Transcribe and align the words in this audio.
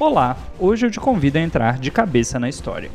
Olá, 0.00 0.34
hoje 0.58 0.86
eu 0.86 0.90
te 0.90 0.98
convido 0.98 1.36
a 1.36 1.42
entrar 1.42 1.78
de 1.78 1.90
cabeça 1.90 2.40
na 2.40 2.48
história. 2.48 2.90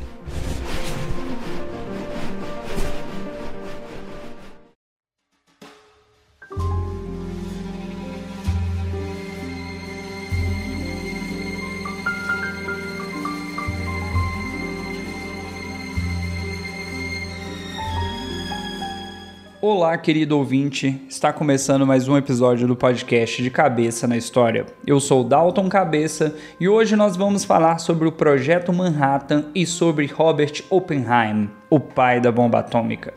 Olá, 19.68 19.98
querido 19.98 20.38
ouvinte. 20.38 21.02
Está 21.08 21.32
começando 21.32 21.84
mais 21.84 22.06
um 22.06 22.16
episódio 22.16 22.68
do 22.68 22.76
podcast 22.76 23.42
de 23.42 23.50
Cabeça 23.50 24.06
na 24.06 24.16
História. 24.16 24.64
Eu 24.86 25.00
sou 25.00 25.24
Dalton 25.24 25.68
Cabeça 25.68 26.36
e 26.60 26.68
hoje 26.68 26.94
nós 26.94 27.16
vamos 27.16 27.44
falar 27.44 27.78
sobre 27.78 28.06
o 28.06 28.12
Projeto 28.12 28.72
Manhattan 28.72 29.46
e 29.52 29.66
sobre 29.66 30.06
Robert 30.06 30.62
Oppenheim, 30.70 31.50
o 31.68 31.80
pai 31.80 32.20
da 32.20 32.30
bomba 32.30 32.60
atômica. 32.60 33.12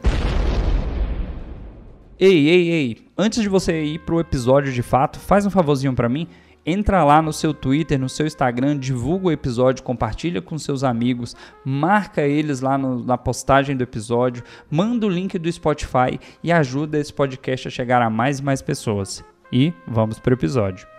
Ei, 2.20 2.50
ei, 2.50 2.70
ei, 2.72 2.98
antes 3.16 3.44
de 3.44 3.48
você 3.48 3.84
ir 3.84 4.00
pro 4.00 4.20
episódio 4.20 4.74
de 4.74 4.82
fato, 4.82 5.20
faz 5.20 5.46
um 5.46 5.52
favorzinho 5.52 5.94
para 5.94 6.10
mim 6.10 6.28
Entra 6.72 7.04
lá 7.04 7.20
no 7.20 7.34
seu 7.34 7.52
Twitter, 7.52 7.98
no 7.98 8.08
seu 8.08 8.28
Instagram, 8.28 8.78
divulga 8.78 9.30
o 9.30 9.32
episódio, 9.32 9.84
compartilha 9.84 10.40
com 10.40 10.56
seus 10.56 10.84
amigos, 10.84 11.36
marca 11.66 12.22
eles 12.22 12.62
lá 12.62 12.78
no, 12.78 13.04
na 13.04 13.18
postagem 13.18 13.76
do 13.76 13.82
episódio, 13.82 14.44
manda 14.70 15.08
o 15.08 15.10
link 15.10 15.40
do 15.40 15.52
Spotify 15.52 16.20
e 16.44 16.52
ajuda 16.52 17.00
esse 17.00 17.12
podcast 17.12 17.68
a 17.68 17.72
chegar 17.72 18.04
a 18.04 18.10
mais 18.12 18.38
e 18.38 18.44
mais 18.44 18.62
pessoas. 18.62 19.26
E 19.52 19.74
vamos 19.88 20.20
para 20.20 20.30
o 20.30 20.36
episódio. 20.36 20.99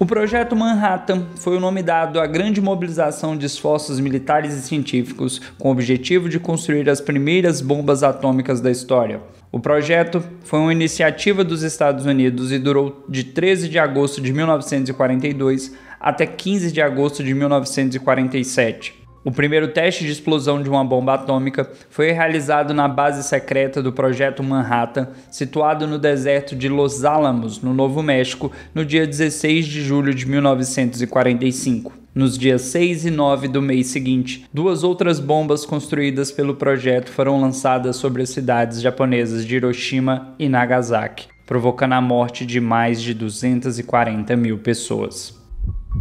O 0.00 0.06
Projeto 0.06 0.54
Manhattan 0.54 1.26
foi 1.34 1.56
o 1.56 1.60
nome 1.60 1.82
dado 1.82 2.20
à 2.20 2.26
grande 2.26 2.60
mobilização 2.60 3.36
de 3.36 3.46
esforços 3.46 3.98
militares 3.98 4.54
e 4.54 4.62
científicos 4.62 5.40
com 5.58 5.68
o 5.68 5.72
objetivo 5.72 6.28
de 6.28 6.38
construir 6.38 6.88
as 6.88 7.00
primeiras 7.00 7.60
bombas 7.60 8.04
atômicas 8.04 8.60
da 8.60 8.70
história. 8.70 9.20
O 9.50 9.58
projeto 9.58 10.22
foi 10.44 10.60
uma 10.60 10.72
iniciativa 10.72 11.42
dos 11.42 11.64
Estados 11.64 12.06
Unidos 12.06 12.52
e 12.52 12.60
durou 12.60 13.04
de 13.08 13.24
13 13.24 13.68
de 13.68 13.76
agosto 13.76 14.20
de 14.20 14.32
1942 14.32 15.74
até 15.98 16.26
15 16.26 16.70
de 16.70 16.80
agosto 16.80 17.24
de 17.24 17.34
1947. 17.34 18.97
O 19.24 19.32
primeiro 19.32 19.68
teste 19.68 20.04
de 20.04 20.12
explosão 20.12 20.62
de 20.62 20.70
uma 20.70 20.84
bomba 20.84 21.14
atômica 21.14 21.68
foi 21.90 22.12
realizado 22.12 22.72
na 22.72 22.86
base 22.86 23.24
secreta 23.24 23.82
do 23.82 23.92
Projeto 23.92 24.42
Manhattan, 24.44 25.08
situado 25.30 25.86
no 25.88 25.98
deserto 25.98 26.54
de 26.54 26.68
Los 26.68 27.04
Alamos, 27.04 27.60
no 27.60 27.74
Novo 27.74 28.00
México, 28.00 28.52
no 28.72 28.84
dia 28.84 29.06
16 29.06 29.66
de 29.66 29.82
julho 29.82 30.14
de 30.14 30.24
1945. 30.24 31.92
Nos 32.14 32.38
dias 32.38 32.62
6 32.62 33.06
e 33.06 33.10
9 33.10 33.48
do 33.48 33.60
mês 33.60 33.88
seguinte, 33.88 34.44
duas 34.52 34.82
outras 34.82 35.20
bombas 35.20 35.66
construídas 35.66 36.32
pelo 36.32 36.54
projeto 36.54 37.10
foram 37.10 37.40
lançadas 37.40 37.96
sobre 37.96 38.22
as 38.22 38.30
cidades 38.30 38.80
japonesas 38.80 39.44
de 39.44 39.56
Hiroshima 39.56 40.34
e 40.38 40.48
Nagasaki, 40.48 41.28
provocando 41.44 41.92
a 41.92 42.00
morte 42.00 42.46
de 42.46 42.60
mais 42.60 43.02
de 43.02 43.14
240 43.14 44.34
mil 44.36 44.58
pessoas. 44.58 45.37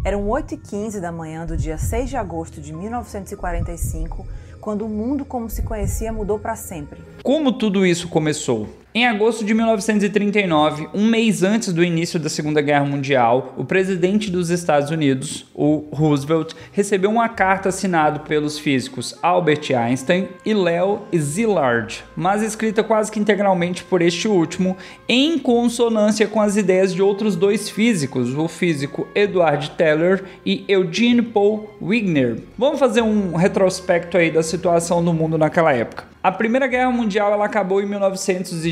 Eram 0.04 0.26
8h15 0.28 1.00
da 1.00 1.12
manhã 1.12 1.46
do 1.46 1.58
dia 1.58 1.78
6 1.78 2.10
de 2.10 2.18
agosto 2.18 2.62
de 2.62 2.74
1945, 2.74 4.26
quando 4.62 4.86
o 4.86 4.90
mundo 4.90 5.26
como 5.26 5.50
se 5.50 5.62
conhecia 5.64 6.12
mudou 6.12 6.40
para 6.40 6.56
sempre. 6.56 7.02
Como 7.24 7.52
tudo 7.52 7.86
isso 7.86 8.08
começou? 8.08 8.68
Em 8.96 9.06
agosto 9.06 9.44
de 9.46 9.54
1939, 9.54 10.88
um 10.94 11.06
mês 11.06 11.44
antes 11.44 11.74
do 11.74 11.84
início 11.84 12.18
da 12.18 12.30
Segunda 12.30 12.62
Guerra 12.62 12.86
Mundial, 12.86 13.54
o 13.58 13.66
presidente 13.66 14.32
dos 14.32 14.50
Estados 14.50 14.90
Unidos, 14.90 15.46
o 15.54 15.84
Roosevelt, 15.92 16.54
recebeu 16.72 17.12
uma 17.12 17.30
carta 17.30 17.70
assinada 17.70 18.22
pelos 18.22 18.58
físicos 18.58 19.14
Albert 19.22 19.72
Einstein 19.78 20.30
e 20.44 20.54
Leo 20.54 21.02
Szilard, 21.14 22.04
mas 22.16 22.42
escrita 22.42 22.82
quase 22.82 23.12
que 23.12 23.20
integralmente 23.20 23.84
por 23.84 24.02
este 24.02 24.28
último, 24.28 24.76
em 25.08 25.38
consonância 25.38 26.26
com 26.26 26.42
as 26.42 26.56
ideias 26.56 26.96
de 26.96 27.02
outros 27.02 27.36
dois 27.36 27.70
físicos, 27.70 28.34
o 28.34 28.48
físico 28.48 29.08
Edward 29.14 29.70
Teller 29.72 30.24
e 30.46 30.64
Eugene 30.68 31.22
Paul 31.22 31.70
Wigner. 31.80 32.40
Vamos 32.58 32.80
fazer 32.80 33.02
um 33.02 33.36
retrospecto 33.36 34.18
aí 34.18 34.32
da 34.32 34.42
situação 34.42 35.04
do 35.04 35.14
mundo 35.14 35.38
naquela 35.38 35.74
época. 35.74 36.18
A 36.28 36.32
Primeira 36.32 36.68
Guerra 36.68 36.92
Mundial 36.92 37.32
ela 37.32 37.46
acabou 37.46 37.80
em 37.82 37.86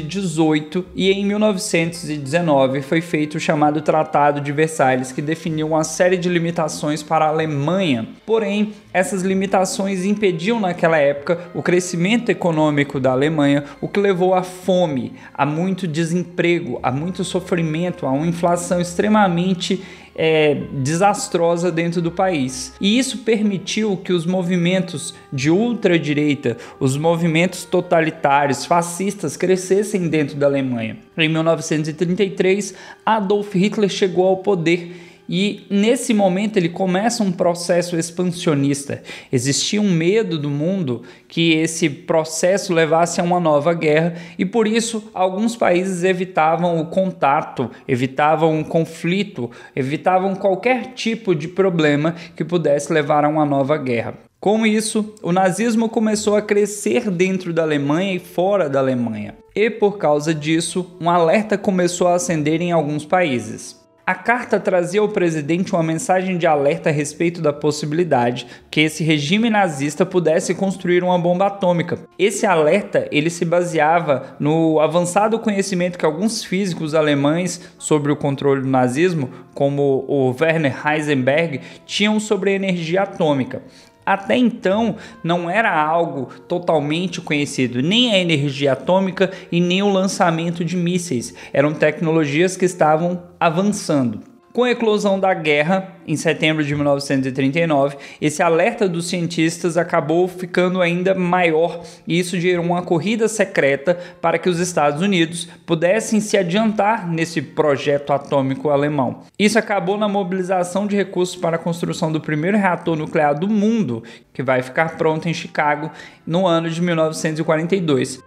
1918 0.05 0.85
e 0.95 1.11
em 1.11 1.25
1919 1.25 2.81
foi 2.81 3.01
feito 3.01 3.35
o 3.35 3.39
chamado 3.39 3.81
Tratado 3.81 4.39
de 4.39 4.51
Versalhes, 4.51 5.11
que 5.11 5.21
definiu 5.21 5.67
uma 5.67 5.83
série 5.83 6.17
de 6.17 6.29
limitações 6.29 7.03
para 7.03 7.25
a 7.25 7.29
Alemanha. 7.29 8.07
Porém, 8.25 8.73
essas 8.93 9.23
limitações 9.23 10.05
impediam 10.05 10.59
naquela 10.59 10.97
época 10.97 11.49
o 11.53 11.61
crescimento 11.61 12.29
econômico 12.29 12.99
da 12.99 13.11
Alemanha, 13.11 13.65
o 13.81 13.87
que 13.87 13.99
levou 13.99 14.33
à 14.33 14.43
fome, 14.43 15.13
a 15.33 15.45
muito 15.45 15.87
desemprego, 15.87 16.79
a 16.81 16.91
muito 16.91 17.23
sofrimento, 17.23 18.05
a 18.05 18.11
uma 18.11 18.27
inflação 18.27 18.79
extremamente 18.79 19.83
é, 20.15 20.55
desastrosa 20.71 21.71
dentro 21.71 22.01
do 22.01 22.11
país. 22.11 22.73
E 22.79 22.97
isso 22.97 23.19
permitiu 23.19 23.97
que 23.97 24.13
os 24.13 24.25
movimentos 24.25 25.13
de 25.31 25.51
ultradireita, 25.51 26.57
os 26.79 26.95
movimentos 26.95 27.65
totalitários, 27.65 28.65
fascistas, 28.65 29.35
crescessem 29.35 30.07
dentro 30.07 30.37
da 30.37 30.45
Alemanha. 30.45 30.97
Em 31.17 31.27
1933, 31.27 32.73
Adolf 33.05 33.53
Hitler 33.53 33.89
chegou 33.89 34.27
ao 34.27 34.37
poder 34.37 35.04
e 35.27 35.65
nesse 35.69 36.13
momento 36.13 36.57
ele 36.57 36.69
começa 36.69 37.23
um 37.23 37.31
processo 37.31 37.97
expansionista. 37.97 39.01
Existia 39.31 39.81
um 39.81 39.91
medo 39.91 40.37
do 40.37 40.49
mundo 40.49 41.03
que 41.27 41.53
esse 41.53 41.89
processo 41.89 42.73
levasse 42.73 43.19
a 43.19 43.23
uma 43.23 43.39
nova 43.39 43.73
guerra 43.73 44.15
e 44.37 44.45
por 44.45 44.67
isso 44.67 45.09
alguns 45.13 45.55
países 45.55 46.03
evitavam 46.03 46.79
o 46.79 46.85
contato, 46.87 47.69
evitavam 47.87 48.53
um 48.53 48.63
conflito, 48.63 49.49
evitavam 49.75 50.35
qualquer 50.35 50.93
tipo 50.93 51.33
de 51.33 51.47
problema 51.47 52.15
que 52.35 52.43
pudesse 52.43 52.93
levar 52.93 53.25
a 53.25 53.29
uma 53.29 53.45
nova 53.45 53.77
guerra. 53.77 54.15
Com 54.39 54.63
isso, 54.63 55.15
o 55.23 55.31
nazismo 55.31 55.89
começou 55.89 56.35
a 56.35 56.41
crescer 56.41 57.09
dentro 57.09 57.51
da 57.51 57.63
Alemanha 57.63 58.13
e 58.13 58.19
fora 58.19 58.69
da 58.69 58.77
Alemanha. 58.77 59.33
E 59.55 59.71
por 59.71 59.97
causa 59.97 60.35
disso, 60.35 60.95
um 61.01 61.09
alerta 61.09 61.57
começou 61.57 62.07
a 62.07 62.13
acender 62.13 62.61
em 62.61 62.71
alguns 62.71 63.03
países. 63.03 63.84
A 64.07 64.13
carta 64.13 64.59
trazia 64.59 65.01
ao 65.01 65.09
presidente 65.09 65.73
uma 65.73 65.81
mensagem 65.81 66.37
de 66.37 66.45
alerta 66.45 66.89
a 66.89 66.93
respeito 66.93 67.41
da 67.41 67.51
possibilidade 67.51 68.45
que 68.69 68.81
esse 68.81 69.03
regime 69.03 69.49
nazista 69.49 70.05
pudesse 70.05 70.53
construir 70.53 71.03
uma 71.03 71.17
bomba 71.17 71.47
atômica. 71.47 71.97
Esse 72.19 72.45
alerta 72.45 73.07
ele 73.11 73.31
se 73.31 73.43
baseava 73.43 74.35
no 74.39 74.79
avançado 74.79 75.39
conhecimento 75.39 75.97
que 75.97 76.05
alguns 76.05 76.43
físicos 76.43 76.93
alemães 76.93 77.59
sobre 77.79 78.11
o 78.11 78.15
controle 78.15 78.61
do 78.61 78.67
nazismo, 78.67 79.31
como 79.55 80.05
o 80.07 80.35
Werner 80.39 80.75
Heisenberg, 80.85 81.61
tinham 81.83 82.19
sobre 82.19 82.51
a 82.51 82.55
energia 82.55 83.01
atômica. 83.01 83.63
Até 84.05 84.37
então, 84.37 84.97
não 85.23 85.49
era 85.49 85.73
algo 85.73 86.29
totalmente 86.47 87.19
conhecido, 87.19 87.81
nem 87.81 88.13
a 88.13 88.19
energia 88.19 88.73
atômica 88.73 89.31
e 89.51 89.59
nem 89.59 89.81
o 89.81 89.91
lançamento 89.91 90.63
de 90.63 90.77
mísseis. 90.77 91.33
Eram 91.51 91.73
tecnologias 91.73 92.55
que 92.55 92.65
estavam 92.65 93.23
avançando. 93.39 94.34
Com 94.55 94.63
a 94.63 94.71
eclosão 94.71 95.19
da 95.19 95.33
guerra, 95.33 95.89
em 96.07 96.15
setembro 96.15 96.63
de 96.63 96.73
1939, 96.73 97.97
esse 98.21 98.41
alerta 98.41 98.87
dos 98.87 99.09
cientistas 99.09 99.75
acabou 99.75 100.29
ficando 100.29 100.81
ainda 100.81 101.13
maior 101.13 101.83
e 102.07 102.17
isso 102.17 102.39
gerou 102.39 102.63
uma 102.63 102.81
corrida 102.81 103.27
secreta 103.27 103.99
para 104.21 104.39
que 104.39 104.47
os 104.47 104.61
Estados 104.61 105.01
Unidos 105.01 105.45
pudessem 105.65 106.21
se 106.21 106.37
adiantar 106.37 107.05
nesse 107.05 107.41
projeto 107.41 108.13
atômico 108.13 108.69
alemão. 108.69 109.23
Isso 109.37 109.59
acabou 109.59 109.97
na 109.97 110.07
mobilização 110.07 110.87
de 110.87 110.95
recursos 110.95 111.35
para 111.35 111.57
a 111.57 111.59
construção 111.59 112.09
do 112.09 112.21
primeiro 112.21 112.57
reator 112.57 112.95
nuclear 112.95 113.37
do 113.37 113.49
mundo, 113.49 114.05
que 114.33 114.41
vai 114.41 114.61
ficar 114.61 114.95
pronto 114.95 115.27
em 115.27 115.33
Chicago 115.33 115.91
no 116.25 116.47
ano 116.47 116.69
de 116.69 116.81
1942. 116.81 118.23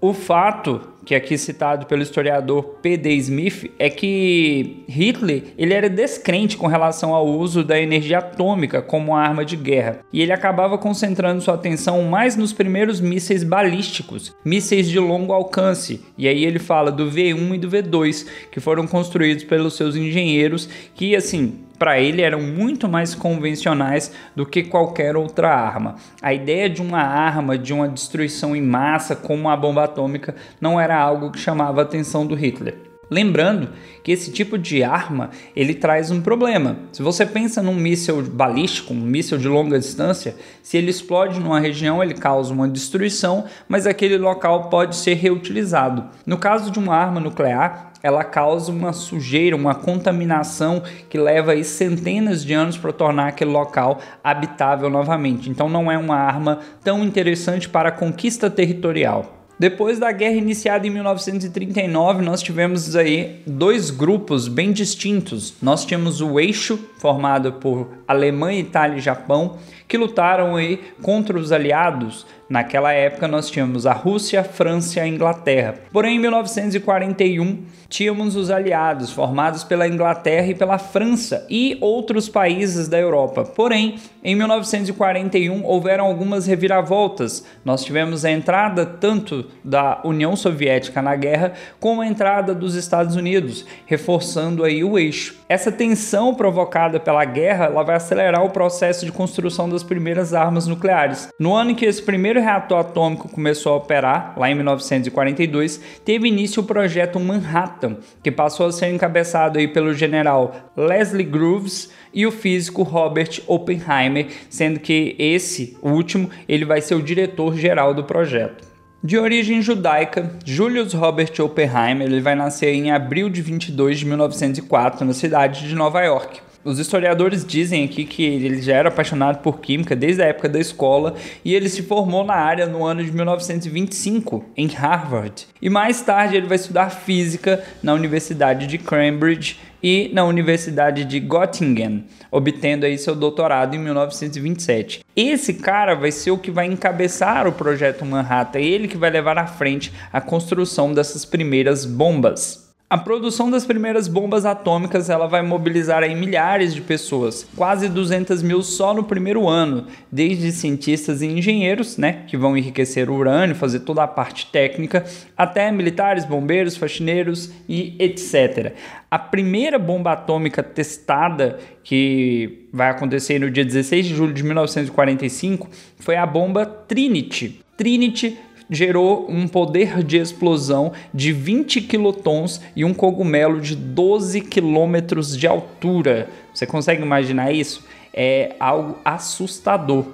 O 0.00 0.12
fato 0.12 0.80
que 1.04 1.14
aqui 1.14 1.36
citado 1.36 1.86
pelo 1.86 2.02
historiador 2.02 2.62
P.D. 2.82 3.14
Smith 3.14 3.70
é 3.78 3.90
que 3.90 4.84
Hitler 4.88 5.44
ele 5.58 5.74
era 5.74 5.88
descrente 5.88 6.56
com 6.56 6.66
relação 6.66 7.14
ao 7.14 7.26
uso 7.26 7.64
da 7.64 7.80
energia 7.80 8.18
atômica 8.18 8.80
como 8.80 9.14
arma 9.14 9.44
de 9.44 9.56
guerra 9.56 10.00
e 10.12 10.20
ele 10.20 10.32
acabava 10.32 10.78
concentrando 10.78 11.40
sua 11.40 11.54
atenção 11.54 12.02
mais 12.02 12.36
nos 12.36 12.52
primeiros 12.52 13.00
mísseis 13.00 13.42
balísticos, 13.42 14.34
mísseis 14.44 14.88
de 14.88 14.98
longo 14.98 15.32
alcance. 15.32 16.00
E 16.16 16.28
aí 16.28 16.44
ele 16.44 16.58
fala 16.58 16.90
do 16.90 17.10
V1 17.10 17.54
e 17.54 17.58
do 17.58 17.68
V2 17.68 18.26
que 18.50 18.60
foram 18.60 18.86
construídos 18.86 19.44
pelos 19.44 19.74
seus 19.74 19.96
engenheiros 19.96 20.68
que 20.94 21.16
assim 21.16 21.60
para 21.82 21.98
ele 21.98 22.22
eram 22.22 22.40
muito 22.40 22.88
mais 22.88 23.12
convencionais 23.12 24.14
do 24.36 24.46
que 24.46 24.62
qualquer 24.62 25.16
outra 25.16 25.52
arma. 25.52 25.96
A 26.22 26.32
ideia 26.32 26.70
de 26.70 26.80
uma 26.80 27.00
arma, 27.00 27.58
de 27.58 27.72
uma 27.72 27.88
destruição 27.88 28.54
em 28.54 28.62
massa 28.62 29.16
como 29.16 29.50
a 29.50 29.56
bomba 29.56 29.82
atômica, 29.82 30.36
não 30.60 30.80
era 30.80 30.96
algo 30.96 31.32
que 31.32 31.40
chamava 31.40 31.80
a 31.80 31.82
atenção 31.82 32.24
do 32.24 32.36
Hitler. 32.36 32.91
Lembrando 33.12 33.68
que 34.02 34.10
esse 34.10 34.32
tipo 34.32 34.56
de 34.56 34.82
arma 34.82 35.28
ele 35.54 35.74
traz 35.74 36.10
um 36.10 36.22
problema. 36.22 36.78
Se 36.92 37.02
você 37.02 37.26
pensa 37.26 37.62
num 37.62 37.74
míssil 37.74 38.22
balístico, 38.22 38.94
um 38.94 39.00
míssil 39.00 39.36
de 39.36 39.46
longa 39.46 39.78
distância, 39.78 40.34
se 40.62 40.78
ele 40.78 40.90
explode 40.90 41.38
numa 41.38 41.60
região, 41.60 42.02
ele 42.02 42.14
causa 42.14 42.54
uma 42.54 42.66
destruição, 42.66 43.44
mas 43.68 43.86
aquele 43.86 44.16
local 44.16 44.70
pode 44.70 44.96
ser 44.96 45.14
reutilizado. 45.14 46.04
No 46.24 46.38
caso 46.38 46.70
de 46.70 46.78
uma 46.78 46.96
arma 46.96 47.20
nuclear, 47.20 47.92
ela 48.02 48.24
causa 48.24 48.72
uma 48.72 48.94
sujeira, 48.94 49.54
uma 49.54 49.74
contaminação 49.74 50.82
que 51.10 51.18
leva 51.18 51.52
aí 51.52 51.62
centenas 51.62 52.42
de 52.42 52.54
anos 52.54 52.78
para 52.78 52.92
tornar 52.92 53.28
aquele 53.28 53.50
local 53.50 54.00
habitável 54.24 54.88
novamente. 54.88 55.50
Então 55.50 55.68
não 55.68 55.92
é 55.92 55.98
uma 55.98 56.16
arma 56.16 56.60
tão 56.82 57.04
interessante 57.04 57.68
para 57.68 57.90
a 57.90 57.92
conquista 57.92 58.48
territorial. 58.48 59.41
Depois 59.62 59.96
da 59.96 60.10
guerra 60.10 60.34
iniciada 60.34 60.88
em 60.88 60.90
1939, 60.90 62.20
nós 62.20 62.42
tivemos 62.42 62.96
aí 62.96 63.42
dois 63.46 63.90
grupos 63.90 64.48
bem 64.48 64.72
distintos. 64.72 65.54
Nós 65.62 65.84
tínhamos 65.84 66.20
o 66.20 66.40
eixo, 66.40 66.76
formado 66.98 67.52
por 67.52 67.86
Alemanha, 68.08 68.58
Itália 68.58 68.96
e 68.96 69.00
Japão, 69.00 69.58
que 69.92 69.98
lutaram 69.98 70.56
aí 70.56 70.80
contra 71.02 71.38
os 71.38 71.52
aliados. 71.52 72.24
Naquela 72.48 72.92
época 72.92 73.28
nós 73.28 73.50
tínhamos 73.50 73.86
a 73.86 73.92
Rússia, 73.92 74.40
a 74.40 74.44
França 74.44 74.98
e 74.98 75.02
a 75.02 75.06
Inglaterra. 75.06 75.74
Porém, 75.90 76.16
em 76.16 76.18
1941, 76.18 77.62
tínhamos 77.88 78.36
os 78.36 78.50
aliados, 78.50 79.10
formados 79.10 79.64
pela 79.64 79.88
Inglaterra 79.88 80.48
e 80.48 80.54
pela 80.54 80.78
França 80.78 81.46
e 81.48 81.76
outros 81.80 82.28
países 82.28 82.88
da 82.88 82.98
Europa. 82.98 83.44
Porém, 83.44 83.96
em 84.24 84.34
1941 84.34 85.64
houveram 85.64 86.06
algumas 86.06 86.46
reviravoltas. 86.46 87.44
Nós 87.64 87.84
tivemos 87.84 88.24
a 88.24 88.30
entrada 88.30 88.84
tanto 88.84 89.46
da 89.62 90.00
União 90.04 90.36
Soviética 90.36 91.00
na 91.02 91.16
guerra 91.16 91.52
como 91.80 92.00
a 92.00 92.06
entrada 92.06 92.54
dos 92.54 92.74
Estados 92.74 93.16
Unidos, 93.16 93.64
reforçando 93.86 94.64
aí 94.64 94.82
o 94.82 94.98
eixo. 94.98 95.36
Essa 95.48 95.72
tensão 95.72 96.34
provocada 96.34 97.00
pela 97.00 97.24
guerra, 97.24 97.66
ela 97.66 97.82
vai 97.82 97.96
acelerar 97.96 98.42
o 98.42 98.50
processo 98.50 99.04
de 99.04 99.12
construção 99.12 99.68
das 99.68 99.81
primeiras 99.82 100.34
armas 100.34 100.66
nucleares. 100.66 101.28
No 101.38 101.54
ano 101.54 101.70
em 101.70 101.74
que 101.74 101.84
esse 101.84 102.02
primeiro 102.02 102.40
reator 102.40 102.78
atômico 102.78 103.28
começou 103.28 103.72
a 103.72 103.76
operar, 103.76 104.34
lá 104.36 104.50
em 104.50 104.54
1942, 104.54 105.80
teve 106.04 106.28
início 106.28 106.62
o 106.62 106.66
projeto 106.66 107.18
Manhattan, 107.18 107.96
que 108.22 108.30
passou 108.30 108.66
a 108.66 108.72
ser 108.72 108.92
encabeçado 108.92 109.58
aí 109.58 109.68
pelo 109.68 109.94
general 109.94 110.54
Leslie 110.76 111.24
Groves 111.24 111.90
e 112.12 112.26
o 112.26 112.30
físico 112.30 112.82
Robert 112.82 113.40
Oppenheimer, 113.46 114.28
sendo 114.48 114.80
que 114.80 115.16
esse 115.18 115.76
último 115.82 116.30
ele 116.48 116.64
vai 116.64 116.80
ser 116.80 116.94
o 116.94 117.02
diretor 117.02 117.56
geral 117.56 117.94
do 117.94 118.04
projeto. 118.04 118.72
De 119.04 119.18
origem 119.18 119.60
judaica, 119.60 120.30
Julius 120.44 120.92
Robert 120.92 121.32
Oppenheimer 121.40 122.06
ele 122.06 122.20
vai 122.20 122.36
nascer 122.36 122.72
em 122.72 122.92
abril 122.92 123.28
de 123.28 123.42
22 123.42 123.98
de 123.98 124.06
1904 124.06 125.04
na 125.04 125.12
cidade 125.12 125.66
de 125.66 125.74
Nova 125.74 126.00
York. 126.02 126.40
Os 126.64 126.78
historiadores 126.78 127.44
dizem 127.44 127.84
aqui 127.84 128.04
que 128.04 128.22
ele 128.22 128.62
já 128.62 128.76
era 128.76 128.88
apaixonado 128.88 129.42
por 129.42 129.60
química 129.60 129.96
desde 129.96 130.22
a 130.22 130.26
época 130.26 130.48
da 130.48 130.60
escola 130.60 131.14
e 131.44 131.54
ele 131.54 131.68
se 131.68 131.82
formou 131.82 132.24
na 132.24 132.34
área 132.34 132.66
no 132.66 132.84
ano 132.84 133.02
de 133.02 133.10
1925 133.10 134.44
em 134.56 134.68
Harvard. 134.68 135.48
E 135.60 135.68
mais 135.68 136.00
tarde 136.02 136.36
ele 136.36 136.46
vai 136.46 136.56
estudar 136.56 136.90
física 136.90 137.62
na 137.82 137.92
Universidade 137.92 138.68
de 138.68 138.78
Cambridge 138.78 139.58
e 139.82 140.08
na 140.14 140.24
Universidade 140.24 141.04
de 141.04 141.18
Göttingen, 141.18 142.04
obtendo 142.30 142.86
aí 142.86 142.96
seu 142.96 143.16
doutorado 143.16 143.74
em 143.74 143.80
1927. 143.80 145.04
Esse 145.16 145.54
cara 145.54 145.96
vai 145.96 146.12
ser 146.12 146.30
o 146.30 146.38
que 146.38 146.52
vai 146.52 146.66
encabeçar 146.66 147.48
o 147.48 147.52
projeto 147.52 148.06
Manhattan, 148.06 148.60
ele 148.60 148.86
que 148.86 148.96
vai 148.96 149.10
levar 149.10 149.36
à 149.36 149.46
frente 149.48 149.92
a 150.12 150.20
construção 150.20 150.94
dessas 150.94 151.24
primeiras 151.24 151.84
bombas. 151.84 152.71
A 152.92 152.98
produção 152.98 153.50
das 153.50 153.64
primeiras 153.64 154.06
bombas 154.06 154.44
atômicas 154.44 155.08
ela 155.08 155.26
vai 155.26 155.40
mobilizar 155.40 156.02
aí 156.02 156.14
milhares 156.14 156.74
de 156.74 156.82
pessoas, 156.82 157.48
quase 157.56 157.88
200 157.88 158.42
mil 158.42 158.62
só 158.62 158.92
no 158.92 159.02
primeiro 159.02 159.48
ano, 159.48 159.86
desde 160.12 160.52
cientistas 160.52 161.22
e 161.22 161.26
engenheiros, 161.26 161.96
né, 161.96 162.24
que 162.26 162.36
vão 162.36 162.54
enriquecer 162.54 163.08
o 163.08 163.14
urânio, 163.14 163.56
fazer 163.56 163.80
toda 163.80 164.02
a 164.02 164.06
parte 164.06 164.44
técnica, 164.52 165.06
até 165.34 165.72
militares, 165.72 166.26
bombeiros, 166.26 166.76
faxineiros 166.76 167.50
e 167.66 167.96
etc. 167.98 168.74
A 169.10 169.18
primeira 169.18 169.78
bomba 169.78 170.12
atômica 170.12 170.62
testada, 170.62 171.58
que 171.82 172.68
vai 172.70 172.90
acontecer 172.90 173.38
no 173.38 173.50
dia 173.50 173.64
16 173.64 174.04
de 174.04 174.14
julho 174.14 174.34
de 174.34 174.42
1945, 174.42 175.66
foi 175.98 176.16
a 176.16 176.26
bomba 176.26 176.66
Trinity. 176.66 177.58
Trinity 177.74 178.36
gerou 178.72 179.26
um 179.28 179.46
poder 179.46 180.02
de 180.02 180.16
explosão 180.16 180.92
de 181.12 181.32
20 181.32 181.82
quilotons 181.82 182.60
e 182.74 182.84
um 182.84 182.94
cogumelo 182.94 183.60
de 183.60 183.76
12 183.76 184.40
quilômetros 184.40 185.36
de 185.36 185.46
altura. 185.46 186.28
Você 186.54 186.66
consegue 186.66 187.02
imaginar 187.02 187.52
isso? 187.52 187.84
É 188.14 188.56
algo 188.58 188.98
assustador. 189.04 190.06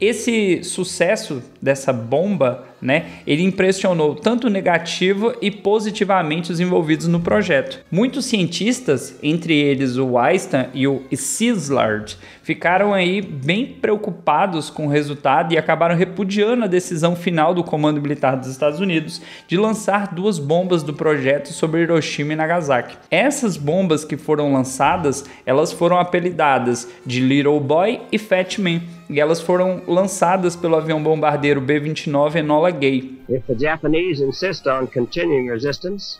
Esse 0.00 0.64
sucesso 0.64 1.42
dessa 1.62 1.92
bomba, 1.92 2.64
né, 2.80 3.06
ele 3.26 3.42
impressionou 3.42 4.14
tanto 4.14 4.48
negativa 4.48 5.34
e 5.40 5.50
positivamente 5.50 6.52
os 6.52 6.60
envolvidos 6.60 7.06
no 7.06 7.20
projeto. 7.20 7.80
Muitos 7.90 8.24
cientistas, 8.26 9.18
entre 9.22 9.54
eles 9.54 9.96
o 9.96 10.18
Einstein 10.18 10.66
e 10.74 10.86
o 10.86 11.02
Szilard, 11.14 12.16
ficaram 12.42 12.92
aí 12.92 13.20
bem 13.20 13.66
preocupados 13.66 14.70
com 14.70 14.86
o 14.86 14.90
resultado 14.90 15.52
e 15.52 15.58
acabaram 15.58 15.94
repudiando 15.94 16.64
a 16.64 16.68
decisão 16.68 17.14
final 17.14 17.54
do 17.54 17.62
Comando 17.62 18.00
Militar 18.00 18.36
dos 18.36 18.48
Estados 18.48 18.80
Unidos 18.80 19.20
de 19.46 19.56
lançar 19.56 20.12
duas 20.14 20.38
bombas 20.38 20.82
do 20.82 20.94
projeto 20.94 21.52
sobre 21.52 21.82
Hiroshima 21.82 22.32
e 22.32 22.36
Nagasaki. 22.36 22.96
Essas 23.10 23.56
bombas 23.56 24.04
que 24.04 24.16
foram 24.16 24.52
lançadas, 24.52 25.24
elas 25.44 25.72
foram 25.72 25.98
apelidadas 25.98 26.88
de 27.04 27.20
Little 27.20 27.60
Boy 27.60 28.00
e 28.10 28.18
Fat 28.18 28.58
Man 28.58 28.80
e 29.08 29.20
elas 29.20 29.40
foram 29.40 29.82
lançadas 29.88 30.54
pelo 30.54 30.76
avião 30.76 31.02
bombardeiro 31.02 31.60
B-29 31.60 32.36
Enola 32.36 32.69
Gay. 32.72 33.18
If 33.28 33.46
the 33.46 33.54
Japanese 33.54 34.22
insist 34.22 34.66
on 34.66 34.86
continuing 34.86 35.48
resistance 35.48 36.18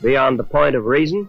beyond 0.00 0.38
the 0.38 0.44
point 0.44 0.76
of 0.76 0.86
reason, 0.86 1.28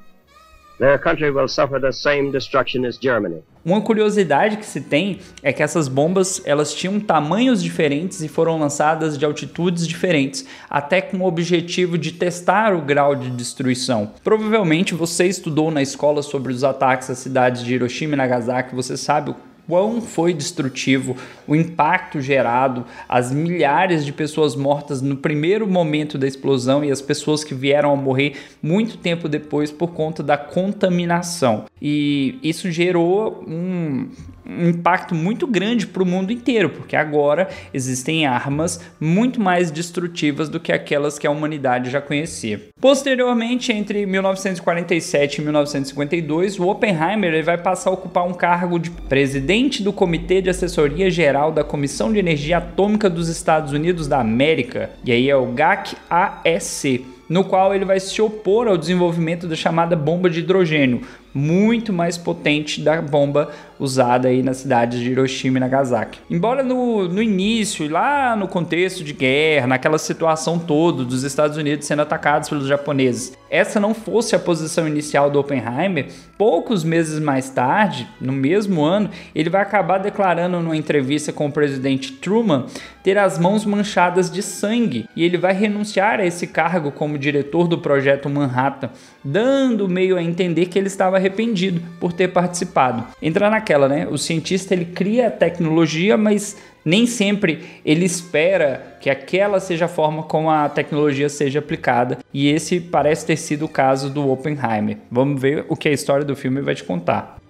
their 0.79 0.97
country 0.97 1.31
will 1.31 1.47
suffer 1.47 1.79
the 1.79 1.91
same 1.91 2.31
destruction 2.31 2.85
as 2.85 2.97
Germany. 2.97 3.43
Uma 3.65 3.79
curiosidade 3.79 4.57
que 4.57 4.65
se 4.65 4.81
tem 4.81 5.19
é 5.41 5.53
que 5.53 5.63
essas 5.63 5.87
bombas 5.87 6.41
elas 6.45 6.73
tinham 6.73 6.99
tamanhos 6.99 7.63
diferentes 7.63 8.21
e 8.21 8.27
foram 8.27 8.59
lançadas 8.59 9.17
de 9.17 9.23
altitudes 9.23 9.87
diferentes, 9.87 10.45
até 10.69 10.99
com 10.99 11.17
o 11.19 11.25
objetivo 11.25 11.97
de 11.97 12.11
testar 12.11 12.75
o 12.75 12.81
grau 12.81 13.15
de 13.15 13.29
destruição. 13.29 14.11
Provavelmente 14.21 14.93
você 14.93 15.27
estudou 15.27 15.71
na 15.71 15.81
escola 15.81 16.21
sobre 16.21 16.51
os 16.51 16.63
ataques 16.63 17.09
às 17.09 17.19
cidades 17.19 17.63
de 17.63 17.73
Hiroshima 17.73 18.15
e 18.15 18.17
Nagasaki, 18.17 18.75
você 18.75 18.97
sabe 18.97 19.31
o 19.31 19.35
quão 19.67 20.01
foi 20.01 20.33
destrutivo, 20.33 21.15
o 21.47 21.55
impacto 21.55 22.21
gerado, 22.21 22.85
as 23.07 23.31
milhares 23.31 24.05
de 24.05 24.11
pessoas 24.11 24.55
mortas 24.55 25.01
no 25.01 25.17
primeiro 25.17 25.67
momento 25.67 26.17
da 26.17 26.27
explosão 26.27 26.83
e 26.83 26.91
as 26.91 27.01
pessoas 27.01 27.43
que 27.43 27.53
vieram 27.53 27.91
a 27.91 27.95
morrer 27.95 28.35
muito 28.61 28.97
tempo 28.97 29.29
depois 29.29 29.71
por 29.71 29.91
conta 29.91 30.21
da 30.21 30.37
contaminação. 30.37 31.65
E 31.81 32.39
isso 32.43 32.71
gerou 32.71 33.43
um, 33.47 34.07
um 34.45 34.69
impacto 34.69 35.15
muito 35.15 35.45
grande 35.47 35.87
para 35.87 36.03
o 36.03 36.05
mundo 36.05 36.31
inteiro, 36.31 36.69
porque 36.69 36.95
agora 36.95 37.49
existem 37.73 38.25
armas 38.25 38.79
muito 38.99 39.41
mais 39.41 39.71
destrutivas 39.71 40.49
do 40.49 40.59
que 40.59 40.71
aquelas 40.71 41.17
que 41.17 41.27
a 41.27 41.31
humanidade 41.31 41.89
já 41.89 42.01
conhecia. 42.01 42.61
Posteriormente, 42.79 43.71
entre 43.71 44.05
1947 44.05 45.39
e 45.39 45.41
1952, 45.41 46.59
o 46.59 46.67
Oppenheimer 46.67 47.33
ele 47.33 47.43
vai 47.43 47.57
passar 47.57 47.89
a 47.89 47.93
ocupar 47.93 48.25
um 48.27 48.33
cargo 48.33 48.79
de 48.79 48.89
presidente 48.91 49.52
do 49.83 49.93
Comitê 49.93 50.41
de 50.41 50.49
Assessoria 50.49 51.11
Geral 51.11 51.51
da 51.51 51.63
Comissão 51.63 52.11
de 52.11 52.17
Energia 52.17 52.57
Atômica 52.57 53.07
dos 53.07 53.27
Estados 53.27 53.71
Unidos 53.71 54.07
da 54.07 54.19
América, 54.19 54.89
e 55.05 55.11
aí 55.11 55.29
é 55.29 55.35
o 55.35 55.45
GAC-AEC 55.45 57.05
no 57.33 57.43
qual 57.43 57.73
ele 57.73 57.83
vai 57.83 57.99
se 57.99 58.21
opor 58.21 58.67
ao 58.67 58.77
desenvolvimento 58.77 59.47
da 59.47 59.55
chamada 59.55 59.95
bomba 59.95 60.29
de 60.29 60.41
hidrogênio, 60.41 61.01
muito 61.33 61.91
mais 61.91 62.15
potente 62.15 62.79
da 62.79 63.01
bomba 63.01 63.49
usada 63.79 64.27
aí 64.27 64.43
nas 64.43 64.57
cidades 64.57 64.99
de 64.99 65.09
Hiroshima 65.09 65.57
e 65.57 65.59
Nagasaki. 65.59 66.19
Embora 66.29 66.61
no, 66.61 67.07
no 67.07 67.21
início, 67.21 67.89
lá 67.89 68.35
no 68.35 68.47
contexto 68.47 69.03
de 69.03 69.13
guerra, 69.13 69.65
naquela 69.65 69.97
situação 69.97 70.59
toda 70.59 71.03
dos 71.03 71.23
Estados 71.23 71.57
Unidos 71.57 71.87
sendo 71.87 72.03
atacados 72.03 72.49
pelos 72.49 72.67
japoneses, 72.67 73.35
essa 73.49 73.79
não 73.79 73.95
fosse 73.95 74.35
a 74.35 74.39
posição 74.39 74.87
inicial 74.87 75.29
do 75.29 75.39
Oppenheimer, 75.39 76.07
poucos 76.37 76.83
meses 76.83 77.19
mais 77.19 77.49
tarde, 77.49 78.07
no 78.21 78.31
mesmo 78.31 78.83
ano, 78.83 79.09
ele 79.33 79.49
vai 79.49 79.61
acabar 79.61 79.97
declarando 79.97 80.59
numa 80.59 80.77
entrevista 80.77 81.33
com 81.33 81.47
o 81.47 81.51
presidente 81.51 82.11
Truman 82.13 82.65
ter 83.03 83.17
as 83.17 83.37
mãos 83.37 83.65
manchadas 83.65 84.31
de 84.31 84.41
sangue 84.41 85.07
e 85.15 85.23
ele 85.23 85.37
vai 85.37 85.53
renunciar 85.53 86.19
a 86.19 86.25
esse 86.25 86.47
cargo 86.47 86.91
como 86.91 87.17
diretor 87.23 87.67
do 87.67 87.79
projeto 87.79 88.29
Manhattan, 88.29 88.91
dando 89.23 89.89
meio 89.89 90.17
a 90.17 90.23
entender 90.23 90.67
que 90.67 90.77
ele 90.77 90.87
estava 90.87 91.17
arrependido 91.17 91.81
por 91.99 92.13
ter 92.13 92.27
participado. 92.27 93.03
Entra 93.21 93.49
naquela, 93.49 93.87
né? 93.87 94.07
O 94.09 94.17
cientista 94.17 94.73
ele 94.73 94.85
cria 94.85 95.27
a 95.27 95.31
tecnologia, 95.31 96.17
mas 96.17 96.57
nem 96.85 97.07
sempre 97.07 97.63
ele 97.85 98.05
espera 98.05 98.97
que 98.99 99.09
aquela 99.09 99.59
seja 99.59 99.85
a 99.85 99.87
forma 99.87 100.23
como 100.23 100.49
a 100.49 100.67
tecnologia 100.67 101.29
seja 101.29 101.59
aplicada, 101.59 102.19
e 102.33 102.49
esse 102.49 102.79
parece 102.79 103.25
ter 103.25 103.37
sido 103.37 103.65
o 103.65 103.69
caso 103.69 104.09
do 104.09 104.29
Oppenheimer. 104.29 104.97
Vamos 105.09 105.41
ver 105.41 105.65
o 105.69 105.75
que 105.75 105.87
a 105.87 105.93
história 105.93 106.25
do 106.25 106.35
filme 106.35 106.61
vai 106.61 106.75
te 106.75 106.83
contar. 106.83 107.42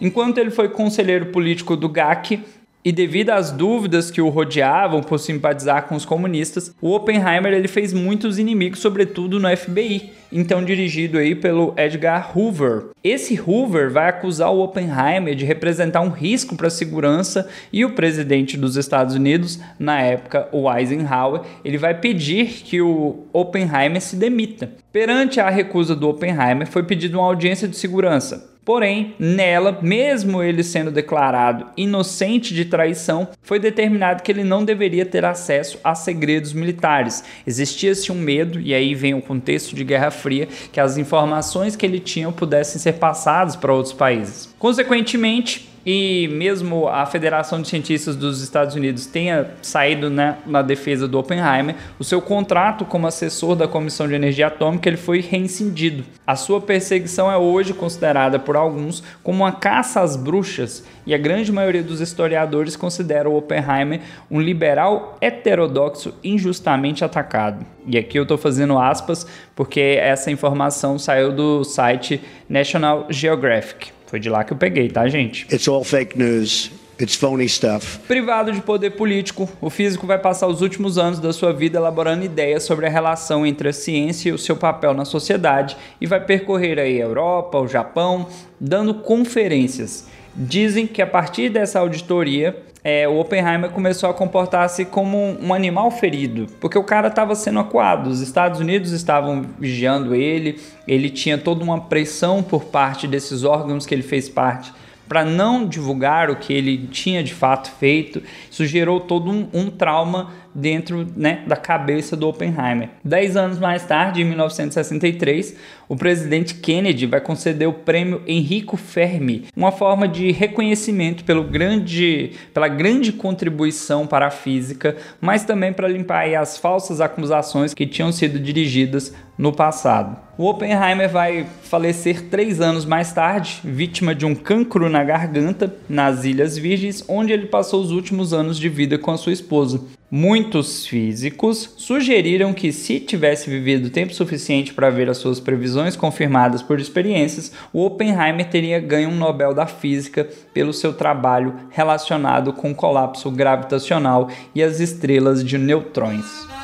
Enquanto 0.00 0.38
ele 0.38 0.50
foi 0.50 0.68
conselheiro 0.68 1.26
político 1.26 1.76
do 1.76 1.88
GAC, 1.88 2.40
e 2.84 2.92
devido 2.92 3.30
às 3.30 3.50
dúvidas 3.50 4.10
que 4.10 4.22
o 4.22 4.28
rodeavam 4.28 5.02
por 5.02 5.18
simpatizar 5.18 5.86
com 5.86 5.94
os 5.94 6.04
comunistas, 6.04 6.74
o 6.80 6.94
Oppenheimer 6.94 7.52
ele 7.52 7.68
fez 7.68 7.92
muitos 7.92 8.38
inimigos, 8.38 8.78
sobretudo 8.78 9.38
no 9.38 9.54
FBI, 9.54 10.10
então 10.32 10.64
dirigido 10.64 11.18
aí 11.18 11.34
pelo 11.34 11.74
Edgar 11.76 12.32
Hoover. 12.34 12.86
Esse 13.02 13.38
Hoover 13.38 13.90
vai 13.90 14.08
acusar 14.08 14.50
o 14.50 14.62
Oppenheimer 14.62 15.34
de 15.34 15.44
representar 15.44 16.00
um 16.00 16.08
risco 16.08 16.56
para 16.56 16.68
a 16.68 16.70
segurança 16.70 17.48
e 17.72 17.84
o 17.84 17.90
presidente 17.90 18.56
dos 18.56 18.76
Estados 18.76 19.14
Unidos, 19.14 19.60
na 19.78 20.00
época 20.00 20.48
o 20.52 20.72
Eisenhower, 20.72 21.42
ele 21.64 21.78
vai 21.78 21.92
pedir 21.92 22.46
que 22.46 22.80
o 22.80 23.26
Oppenheimer 23.32 24.00
se 24.00 24.16
demita. 24.16 24.70
Perante 24.92 25.40
a 25.40 25.50
recusa 25.50 25.94
do 25.94 26.08
Oppenheimer, 26.08 26.66
foi 26.66 26.82
pedida 26.84 27.18
uma 27.18 27.26
audiência 27.26 27.66
de 27.66 27.76
segurança. 27.76 28.56
Porém, 28.68 29.14
nela, 29.18 29.78
mesmo 29.80 30.42
ele 30.42 30.62
sendo 30.62 30.90
declarado 30.90 31.68
inocente 31.74 32.52
de 32.52 32.66
traição, 32.66 33.26
foi 33.42 33.58
determinado 33.58 34.22
que 34.22 34.30
ele 34.30 34.44
não 34.44 34.62
deveria 34.62 35.06
ter 35.06 35.24
acesso 35.24 35.78
a 35.82 35.94
segredos 35.94 36.52
militares. 36.52 37.24
Existia-se 37.46 38.12
um 38.12 38.14
medo, 38.14 38.60
e 38.60 38.74
aí 38.74 38.94
vem 38.94 39.14
o 39.14 39.22
contexto 39.22 39.74
de 39.74 39.84
Guerra 39.84 40.10
Fria, 40.10 40.46
que 40.70 40.78
as 40.78 40.98
informações 40.98 41.76
que 41.76 41.86
ele 41.86 41.98
tinha 41.98 42.30
pudessem 42.30 42.78
ser 42.78 42.92
passadas 42.98 43.56
para 43.56 43.72
outros 43.72 43.94
países. 43.94 44.54
Consequentemente, 44.58 45.67
e 45.84 46.28
mesmo 46.32 46.88
a 46.88 47.06
Federação 47.06 47.62
de 47.62 47.68
Cientistas 47.68 48.16
dos 48.16 48.42
Estados 48.42 48.74
Unidos 48.74 49.06
tenha 49.06 49.50
saído 49.62 50.10
né, 50.10 50.38
na 50.46 50.62
defesa 50.62 51.08
do 51.08 51.18
Oppenheimer, 51.18 51.76
o 51.98 52.04
seu 52.04 52.20
contrato 52.20 52.84
como 52.84 53.06
assessor 53.06 53.56
da 53.56 53.68
Comissão 53.68 54.06
de 54.06 54.14
Energia 54.14 54.48
Atômica 54.48 54.88
ele 54.88 54.96
foi 54.96 55.20
reincindido. 55.20 56.04
A 56.26 56.36
sua 56.36 56.60
perseguição 56.60 57.30
é 57.30 57.36
hoje 57.36 57.72
considerada 57.72 58.38
por 58.38 58.56
alguns 58.56 59.02
como 59.22 59.44
uma 59.44 59.52
caça 59.52 60.00
às 60.00 60.16
bruxas 60.16 60.84
e 61.06 61.14
a 61.14 61.18
grande 61.18 61.50
maioria 61.50 61.82
dos 61.82 62.00
historiadores 62.00 62.76
considera 62.76 63.30
o 63.30 63.36
Oppenheimer 63.36 64.00
um 64.30 64.40
liberal 64.40 65.16
heterodoxo 65.20 66.14
injustamente 66.22 67.04
atacado. 67.04 67.64
E 67.86 67.96
aqui 67.96 68.18
eu 68.18 68.24
estou 68.24 68.36
fazendo 68.36 68.78
aspas 68.78 69.26
porque 69.56 69.98
essa 69.98 70.30
informação 70.30 70.98
saiu 70.98 71.32
do 71.32 71.64
site 71.64 72.20
National 72.48 73.06
Geographic. 73.08 73.97
Foi 74.08 74.18
de 74.18 74.30
lá 74.30 74.42
que 74.42 74.54
eu 74.54 74.56
peguei, 74.56 74.88
tá, 74.88 75.06
gente? 75.06 75.46
It's 75.52 75.68
all 75.68 75.84
fake 75.84 76.18
news. 76.18 76.70
It's 77.00 77.14
phony 77.14 77.48
stuff. 77.48 77.98
Privado 78.08 78.50
de 78.50 78.60
poder 78.60 78.90
político, 78.90 79.48
o 79.60 79.70
físico 79.70 80.04
vai 80.04 80.18
passar 80.18 80.48
os 80.48 80.62
últimos 80.62 80.98
anos 80.98 81.20
da 81.20 81.32
sua 81.32 81.52
vida 81.52 81.78
elaborando 81.78 82.24
ideias 82.24 82.64
sobre 82.64 82.86
a 82.86 82.90
relação 82.90 83.46
entre 83.46 83.68
a 83.68 83.72
ciência 83.72 84.30
e 84.30 84.32
o 84.32 84.38
seu 84.38 84.56
papel 84.56 84.94
na 84.94 85.04
sociedade 85.04 85.76
e 86.00 86.06
vai 86.06 86.24
percorrer 86.24 86.78
aí 86.78 87.00
a 87.00 87.04
Europa, 87.04 87.60
o 87.60 87.68
Japão, 87.68 88.26
dando 88.58 88.94
conferências. 88.94 90.08
Dizem 90.34 90.86
que 90.88 91.00
a 91.00 91.06
partir 91.06 91.50
dessa 91.50 91.78
auditoria 91.78 92.56
é, 92.88 93.06
o 93.06 93.20
Oppenheimer 93.20 93.68
começou 93.68 94.08
a 94.08 94.14
comportar-se 94.14 94.86
como 94.86 95.18
um, 95.18 95.52
animal 95.52 95.90
ferido, 95.90 96.46
porque 96.58 96.78
o 96.78 96.82
cara 96.82 97.08
estava 97.08 97.34
sendo 97.34 97.58
acuado. 97.58 98.08
Os 98.08 98.22
Estados 98.22 98.60
Unidos 98.60 98.92
estavam 98.92 99.44
vigiando 99.58 100.14
ele, 100.14 100.58
ele 100.86 101.10
tinha 101.10 101.36
toda 101.36 101.62
uma 101.62 101.82
pressão 101.82 102.42
por 102.42 102.64
parte 102.64 103.06
desses 103.06 103.44
órgãos 103.44 103.84
que 103.84 103.94
ele 103.94 104.02
fez 104.02 104.30
parte 104.30 104.72
para 105.06 105.22
não 105.22 105.66
divulgar 105.66 106.30
o 106.30 106.36
que 106.36 106.50
ele 106.52 106.86
tinha 106.86 107.22
de 107.22 107.34
fato 107.34 107.70
feito. 107.72 108.22
Isso 108.50 108.64
gerou 108.64 109.00
todo 109.00 109.30
um, 109.30 109.48
um 109.52 109.70
trauma 109.70 110.30
dentro 110.54 111.06
né, 111.16 111.42
da 111.46 111.56
cabeça 111.56 112.16
do 112.16 112.28
Oppenheimer. 112.28 112.90
Dez 113.04 113.36
anos 113.36 113.58
mais 113.58 113.84
tarde, 113.84 114.22
em 114.22 114.24
1963, 114.24 115.56
o 115.88 115.96
presidente 115.96 116.54
Kennedy 116.54 117.06
vai 117.06 117.20
conceder 117.20 117.68
o 117.68 117.72
prêmio 117.72 118.22
Enrico 118.26 118.76
Fermi, 118.76 119.46
uma 119.56 119.72
forma 119.72 120.06
de 120.06 120.30
reconhecimento 120.30 121.24
pelo 121.24 121.44
grande, 121.44 122.32
pela 122.52 122.68
grande 122.68 123.12
contribuição 123.12 124.06
para 124.06 124.26
a 124.26 124.30
física, 124.30 124.96
mas 125.20 125.44
também 125.44 125.72
para 125.72 125.88
limpar 125.88 126.28
as 126.34 126.58
falsas 126.58 127.00
acusações 127.00 127.72
que 127.72 127.86
tinham 127.86 128.12
sido 128.12 128.38
dirigidas 128.38 129.14
no 129.38 129.52
passado. 129.52 130.16
O 130.36 130.48
Oppenheimer 130.48 131.08
vai 131.08 131.46
falecer 131.62 132.28
três 132.28 132.60
anos 132.60 132.84
mais 132.84 133.12
tarde, 133.12 133.60
vítima 133.64 134.14
de 134.14 134.26
um 134.26 134.34
cancro 134.34 134.88
na 134.88 135.02
garganta, 135.04 135.74
nas 135.88 136.24
Ilhas 136.24 136.58
Virgens, 136.58 137.04
onde 137.08 137.32
ele 137.32 137.46
passou 137.46 137.80
os 137.80 137.92
últimos 137.92 138.32
anos 138.32 138.58
de 138.58 138.68
vida 138.68 138.98
com 138.98 139.10
a 139.10 139.16
sua 139.16 139.32
esposa. 139.32 139.97
Muitos 140.10 140.86
físicos 140.86 141.74
sugeriram 141.76 142.54
que, 142.54 142.72
se 142.72 142.98
tivesse 142.98 143.50
vivido 143.50 143.90
tempo 143.90 144.14
suficiente 144.14 144.72
para 144.72 144.88
ver 144.88 145.10
as 145.10 145.18
suas 145.18 145.38
previsões 145.38 145.96
confirmadas 145.96 146.62
por 146.62 146.80
experiências, 146.80 147.52
o 147.74 147.84
Oppenheimer 147.84 148.48
teria 148.48 148.80
ganho 148.80 149.10
um 149.10 149.16
Nobel 149.16 149.52
da 149.52 149.66
Física 149.66 150.26
pelo 150.54 150.72
seu 150.72 150.94
trabalho 150.94 151.54
relacionado 151.68 152.54
com 152.54 152.70
o 152.70 152.74
colapso 152.74 153.30
gravitacional 153.30 154.30
e 154.54 154.62
as 154.62 154.80
estrelas 154.80 155.44
de 155.44 155.58
neutrões. 155.58 156.57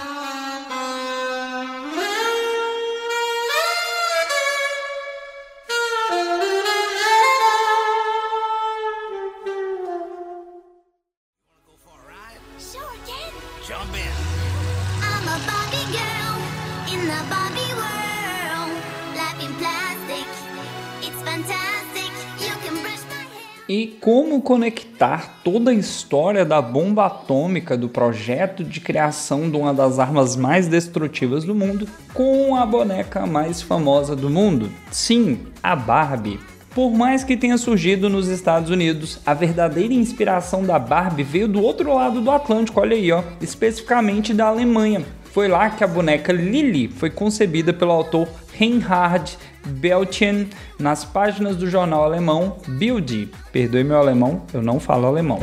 E 23.67 23.97
como 23.99 24.43
conectar 24.43 25.41
toda 25.43 25.71
a 25.71 25.75
história 25.75 26.45
da 26.45 26.61
bomba 26.61 27.07
atômica, 27.07 27.79
do 27.79 27.89
projeto 27.89 28.63
de 28.63 28.79
criação 28.79 29.51
de 29.51 29.57
uma 29.57 29.73
das 29.73 29.99
armas 29.99 30.37
mais 30.37 30.69
destrutivas 30.69 31.45
do 31.45 31.55
mundo, 31.55 31.89
com 32.13 32.55
a 32.55 32.67
boneca 32.67 33.27
mais 33.27 33.63
famosa 33.63 34.15
do 34.15 34.29
mundo? 34.29 34.71
Sim, 34.91 35.41
a 35.63 35.75
Barbie. 35.75 36.39
Por 36.75 36.91
mais 36.91 37.25
que 37.25 37.39
tenha 37.39 37.57
surgido 37.57 38.11
nos 38.11 38.29
Estados 38.29 38.69
Unidos, 38.69 39.19
a 39.25 39.33
verdadeira 39.33 39.95
inspiração 39.95 40.63
da 40.63 40.79
Barbie 40.79 41.23
veio 41.23 41.49
do 41.49 41.63
outro 41.63 41.95
lado 41.95 42.21
do 42.21 42.31
Atlântico, 42.31 42.81
olha 42.81 42.97
aí, 42.97 43.11
ó, 43.13 43.23
especificamente 43.41 44.35
da 44.35 44.47
Alemanha. 44.47 45.03
Foi 45.33 45.49
lá 45.49 45.71
que 45.71 45.83
a 45.83 45.89
boneca 45.89 46.33
Lily 46.33 46.89
foi 46.89 47.11
concebida 47.11 47.73
pelo 47.73 47.93
autor 47.93 48.29
Reinhard 48.53 49.39
Beltien 49.65 50.49
nas 50.79 51.05
páginas 51.05 51.57
do 51.57 51.69
jornal 51.69 52.05
alemão 52.05 52.57
Bild. 52.67 53.31
Perdoe 53.53 53.85
meu 53.85 53.99
alemão, 53.99 54.43
eu 54.53 54.63
não 54.63 54.79
falo 54.81 55.07
alemão. 55.07 55.41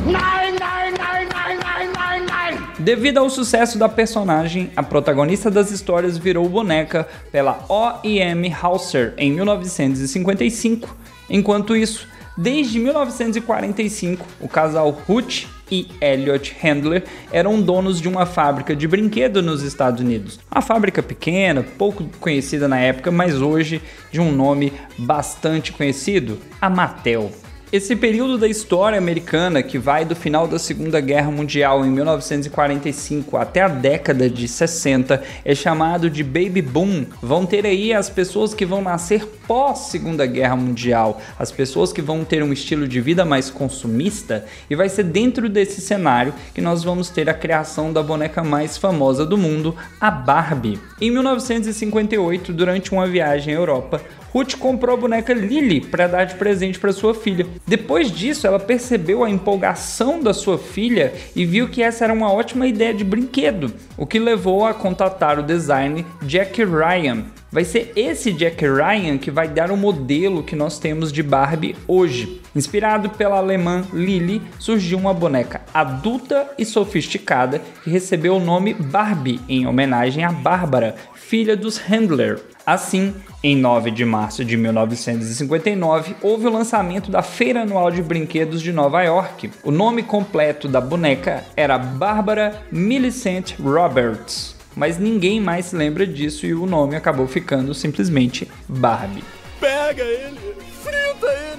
Devido 2.79 3.19
ao 3.19 3.29
sucesso 3.29 3.77
da 3.77 3.87
personagem, 3.87 4.71
a 4.75 4.81
protagonista 4.81 5.51
das 5.51 5.69
histórias 5.69 6.17
virou 6.17 6.49
boneca 6.49 7.07
pela 7.31 7.63
O.I.M. 7.69 8.55
Hauser 8.59 9.13
em 9.17 9.31
1955. 9.31 10.97
Enquanto 11.29 11.75
isso, 11.75 12.07
desde 12.35 12.79
1945, 12.79 14.25
o 14.39 14.47
casal 14.47 14.89
Ruth 15.07 15.45
e 15.71 15.87
Elliot 16.01 16.55
Handler 16.61 17.03
eram 17.31 17.61
donos 17.61 18.01
de 18.01 18.07
uma 18.07 18.25
fábrica 18.25 18.75
de 18.75 18.87
brinquedo 18.87 19.41
nos 19.41 19.63
Estados 19.63 20.01
Unidos. 20.01 20.39
Uma 20.51 20.61
fábrica 20.61 21.01
pequena, 21.01 21.63
pouco 21.63 22.03
conhecida 22.19 22.67
na 22.67 22.79
época, 22.79 23.09
mas 23.09 23.41
hoje 23.41 23.81
de 24.11 24.19
um 24.19 24.31
nome 24.31 24.73
bastante 24.97 25.71
conhecido, 25.71 26.37
a 26.59 26.69
Mattel. 26.69 27.31
Esse 27.71 27.95
período 27.95 28.37
da 28.37 28.49
história 28.49 28.97
americana, 28.97 29.63
que 29.63 29.77
vai 29.77 30.03
do 30.03 30.13
final 30.13 30.45
da 30.45 30.59
Segunda 30.59 30.99
Guerra 30.99 31.31
Mundial 31.31 31.85
em 31.85 31.89
1945 31.89 33.37
até 33.37 33.61
a 33.61 33.69
década 33.69 34.29
de 34.29 34.45
60, 34.45 35.23
é 35.45 35.55
chamado 35.55 36.09
de 36.09 36.21
Baby 36.21 36.61
Boom. 36.61 37.05
Vão 37.21 37.45
ter 37.45 37.65
aí 37.65 37.93
as 37.93 38.09
pessoas 38.09 38.53
que 38.53 38.65
vão 38.65 38.81
nascer 38.81 39.25
pós 39.47 39.87
Segunda 39.89 40.25
Guerra 40.25 40.57
Mundial, 40.57 41.21
as 41.39 41.49
pessoas 41.49 41.93
que 41.93 42.01
vão 42.01 42.25
ter 42.25 42.43
um 42.43 42.51
estilo 42.51 42.85
de 42.85 42.99
vida 42.99 43.23
mais 43.23 43.49
consumista, 43.49 44.43
e 44.69 44.75
vai 44.75 44.89
ser 44.89 45.03
dentro 45.03 45.47
desse 45.47 45.79
cenário 45.79 46.33
que 46.53 46.59
nós 46.59 46.83
vamos 46.83 47.09
ter 47.09 47.29
a 47.29 47.33
criação 47.33 47.93
da 47.93 48.03
boneca 48.03 48.43
mais 48.43 48.77
famosa 48.77 49.25
do 49.25 49.37
mundo, 49.37 49.73
a 49.97 50.11
Barbie. 50.11 50.77
Em 50.99 51.09
1958, 51.09 52.51
durante 52.51 52.91
uma 52.91 53.07
viagem 53.07 53.55
à 53.55 53.57
Europa, 53.57 54.01
Ruth 54.33 54.55
comprou 54.55 54.95
a 54.95 54.99
boneca 54.99 55.33
Lily 55.33 55.81
para 55.81 56.07
dar 56.07 56.23
de 56.25 56.35
presente 56.35 56.79
para 56.79 56.93
sua 56.93 57.13
filha. 57.13 57.45
Depois 57.67 58.09
disso, 58.09 58.47
ela 58.47 58.59
percebeu 58.59 59.23
a 59.23 59.29
empolgação 59.29 60.21
da 60.21 60.33
sua 60.33 60.57
filha 60.57 61.13
e 61.35 61.45
viu 61.45 61.67
que 61.67 61.83
essa 61.83 62.05
era 62.05 62.13
uma 62.13 62.31
ótima 62.31 62.65
ideia 62.65 62.93
de 62.93 63.03
brinquedo, 63.03 63.73
o 63.97 64.05
que 64.05 64.19
levou 64.19 64.65
a 64.65 64.73
contatar 64.73 65.37
o 65.37 65.43
design 65.43 66.05
Jack 66.23 66.63
Ryan. 66.63 67.25
Vai 67.51 67.65
ser 67.65 67.91
esse 67.97 68.31
Jack 68.31 68.65
Ryan 68.65 69.17
que 69.17 69.29
vai 69.29 69.49
dar 69.49 69.71
o 69.71 69.77
modelo 69.77 70.41
que 70.41 70.55
nós 70.55 70.79
temos 70.79 71.11
de 71.11 71.21
Barbie 71.21 71.75
hoje. 71.85 72.39
Inspirado 72.55 73.09
pela 73.09 73.37
alemã 73.37 73.83
Lily, 73.91 74.41
surgiu 74.57 74.97
uma 74.97 75.13
boneca 75.13 75.61
adulta 75.73 76.49
e 76.57 76.63
sofisticada 76.63 77.61
que 77.83 77.89
recebeu 77.89 78.37
o 78.37 78.39
nome 78.39 78.73
Barbie 78.73 79.41
em 79.49 79.67
homenagem 79.67 80.23
a 80.23 80.31
Bárbara, 80.31 80.95
filha 81.31 81.55
dos 81.55 81.77
Handler. 81.77 82.41
Assim, 82.65 83.15
em 83.41 83.55
9 83.55 83.89
de 83.89 84.03
março 84.03 84.43
de 84.43 84.57
1959, 84.57 86.13
houve 86.21 86.45
o 86.45 86.51
lançamento 86.51 87.09
da 87.09 87.21
Feira 87.21 87.61
Anual 87.61 87.89
de 87.89 88.03
Brinquedos 88.03 88.61
de 88.61 88.73
Nova 88.73 89.01
York. 89.01 89.49
O 89.63 89.71
nome 89.71 90.03
completo 90.03 90.67
da 90.67 90.81
boneca 90.81 91.45
era 91.55 91.77
Barbara 91.77 92.61
Millicent 92.69 93.57
Roberts 93.57 94.59
mas 94.73 94.97
ninguém 94.97 95.41
mais 95.41 95.65
se 95.65 95.75
lembra 95.75 96.07
disso 96.07 96.45
e 96.45 96.53
o 96.53 96.65
nome 96.65 96.95
acabou 96.95 97.27
ficando 97.27 97.73
simplesmente 97.73 98.47
Barbie. 98.69 99.21
Pega 99.59 100.01
ele, 100.01 100.39
frita 100.81 101.27
ele, 101.27 101.50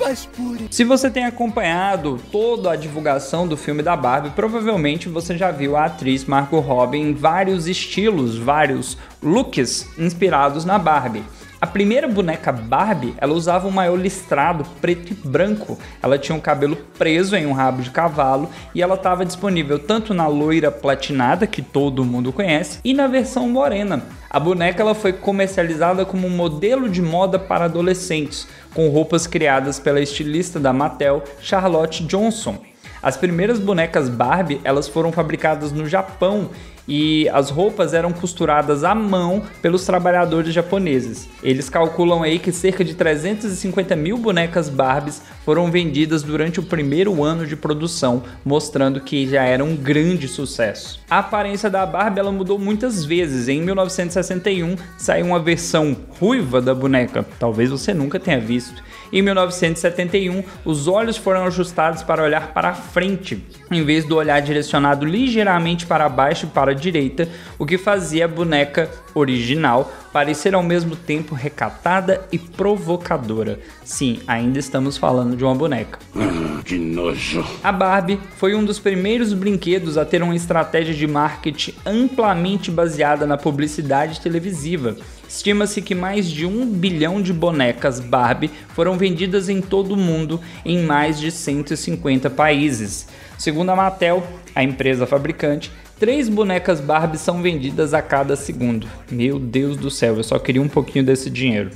faz 0.00 0.24
pure. 0.24 0.66
Se 0.70 0.82
você 0.82 1.10
tem 1.10 1.26
acompanhado 1.26 2.18
toda 2.32 2.72
a 2.72 2.76
divulgação 2.76 3.46
do 3.46 3.56
filme 3.56 3.82
da 3.82 3.94
Barbie, 3.94 4.30
provavelmente 4.30 5.08
você 5.08 5.36
já 5.36 5.50
viu 5.50 5.76
a 5.76 5.84
atriz 5.84 6.24
Margot 6.24 6.60
Robbie 6.60 6.98
em 6.98 7.12
vários 7.12 7.68
estilos, 7.68 8.38
vários 8.38 8.96
looks 9.22 9.86
inspirados 9.98 10.64
na 10.64 10.78
Barbie. 10.78 11.22
A 11.60 11.66
primeira 11.66 12.08
boneca 12.08 12.50
Barbie, 12.50 13.14
ela 13.18 13.34
usava 13.34 13.68
um 13.68 13.70
maiô 13.70 13.94
listrado 13.94 14.64
preto 14.80 15.12
e 15.12 15.14
branco. 15.14 15.78
Ela 16.02 16.16
tinha 16.16 16.34
um 16.34 16.40
cabelo 16.40 16.74
preso 16.96 17.36
em 17.36 17.44
um 17.44 17.52
rabo 17.52 17.82
de 17.82 17.90
cavalo 17.90 18.48
e 18.74 18.80
ela 18.80 18.94
estava 18.94 19.26
disponível 19.26 19.78
tanto 19.78 20.14
na 20.14 20.26
loira 20.26 20.70
platinada, 20.70 21.46
que 21.46 21.60
todo 21.60 22.02
mundo 22.02 22.32
conhece, 22.32 22.78
e 22.82 22.94
na 22.94 23.06
versão 23.06 23.46
morena. 23.46 24.02
A 24.30 24.40
boneca 24.40 24.82
ela 24.82 24.94
foi 24.94 25.12
comercializada 25.12 26.06
como 26.06 26.26
um 26.26 26.34
modelo 26.34 26.88
de 26.88 27.02
moda 27.02 27.38
para 27.38 27.66
adolescentes, 27.66 28.48
com 28.72 28.88
roupas 28.88 29.26
criadas 29.26 29.78
pela 29.78 30.00
estilista 30.00 30.58
da 30.58 30.72
Mattel, 30.72 31.22
Charlotte 31.42 32.02
Johnson. 32.06 32.56
As 33.02 33.16
primeiras 33.16 33.58
bonecas 33.58 34.08
Barbie, 34.08 34.60
elas 34.62 34.88
foram 34.88 35.12
fabricadas 35.12 35.72
no 35.72 35.86
Japão 35.86 36.50
e 36.90 37.28
as 37.28 37.50
roupas 37.50 37.94
eram 37.94 38.12
costuradas 38.12 38.82
à 38.82 38.96
mão 38.96 39.44
pelos 39.62 39.86
trabalhadores 39.86 40.52
japoneses. 40.52 41.28
Eles 41.40 41.70
calculam 41.70 42.24
aí 42.24 42.40
que 42.40 42.50
cerca 42.50 42.84
de 42.84 42.94
350 42.94 43.94
mil 43.94 44.18
bonecas 44.18 44.68
Barbies 44.68 45.22
foram 45.44 45.70
vendidas 45.70 46.24
durante 46.24 46.58
o 46.58 46.64
primeiro 46.64 47.22
ano 47.22 47.46
de 47.46 47.54
produção, 47.54 48.24
mostrando 48.44 49.00
que 49.00 49.28
já 49.28 49.44
era 49.44 49.64
um 49.64 49.76
grande 49.76 50.26
sucesso. 50.26 51.00
A 51.08 51.20
aparência 51.20 51.70
da 51.70 51.86
Barbie 51.86 52.18
ela 52.18 52.32
mudou 52.32 52.58
muitas 52.58 53.04
vezes. 53.04 53.46
Em 53.46 53.62
1961 53.62 54.74
saiu 54.98 55.26
uma 55.26 55.38
versão 55.38 55.96
ruiva 56.18 56.60
da 56.60 56.74
boneca, 56.74 57.24
talvez 57.38 57.70
você 57.70 57.94
nunca 57.94 58.18
tenha 58.18 58.40
visto. 58.40 58.82
Em 59.12 59.22
1971, 59.22 60.44
os 60.64 60.86
olhos 60.86 61.16
foram 61.16 61.44
ajustados 61.44 62.02
para 62.02 62.22
olhar 62.22 62.52
para 62.52 62.72
frente, 62.74 63.44
em 63.70 63.84
vez 63.84 64.04
do 64.04 64.16
olhar 64.16 64.40
direcionado 64.40 65.04
ligeiramente 65.04 65.84
para 65.84 66.08
baixo 66.08 66.46
e 66.46 66.48
para 66.48 66.70
a 66.70 66.74
direita, 66.74 67.28
o 67.58 67.66
que 67.66 67.76
fazia 67.76 68.26
a 68.26 68.28
boneca 68.28 68.88
original 69.14 69.92
parecer 70.12 70.54
ao 70.54 70.62
mesmo 70.62 70.96
tempo 70.96 71.34
recatada 71.34 72.26
e 72.32 72.38
provocadora. 72.38 73.60
Sim, 73.84 74.20
ainda 74.26 74.58
estamos 74.58 74.96
falando 74.96 75.36
de 75.36 75.44
uma 75.44 75.54
boneca. 75.54 75.98
Ah, 76.16 76.62
que 76.64 76.78
nojo. 76.78 77.44
A 77.62 77.72
Barbie 77.72 78.20
foi 78.36 78.54
um 78.54 78.64
dos 78.64 78.78
primeiros 78.78 79.32
brinquedos 79.32 79.96
a 79.96 80.04
ter 80.04 80.22
uma 80.22 80.34
estratégia 80.34 80.94
de 80.94 81.06
marketing 81.06 81.74
amplamente 81.86 82.70
baseada 82.70 83.26
na 83.26 83.36
publicidade 83.36 84.20
televisiva. 84.20 84.96
Estima-se 85.30 85.80
que 85.80 85.94
mais 85.94 86.28
de 86.28 86.44
um 86.44 86.66
bilhão 86.66 87.22
de 87.22 87.32
bonecas 87.32 88.00
Barbie 88.00 88.50
foram 88.74 88.98
vendidas 88.98 89.48
em 89.48 89.60
todo 89.60 89.92
o 89.92 89.96
mundo 89.96 90.40
em 90.64 90.82
mais 90.82 91.20
de 91.20 91.30
150 91.30 92.28
países. 92.30 93.06
Segundo 93.38 93.70
a 93.70 93.76
Mattel, 93.76 94.26
a 94.56 94.64
empresa 94.64 95.06
fabricante, 95.06 95.70
três 96.00 96.28
bonecas 96.28 96.80
Barbie 96.80 97.16
são 97.16 97.40
vendidas 97.40 97.94
a 97.94 98.02
cada 98.02 98.34
segundo. 98.34 98.88
Meu 99.08 99.38
Deus 99.38 99.76
do 99.76 99.88
céu, 99.88 100.16
eu 100.16 100.24
só 100.24 100.36
queria 100.36 100.60
um 100.60 100.68
pouquinho 100.68 101.04
desse 101.04 101.30
dinheiro. 101.30 101.70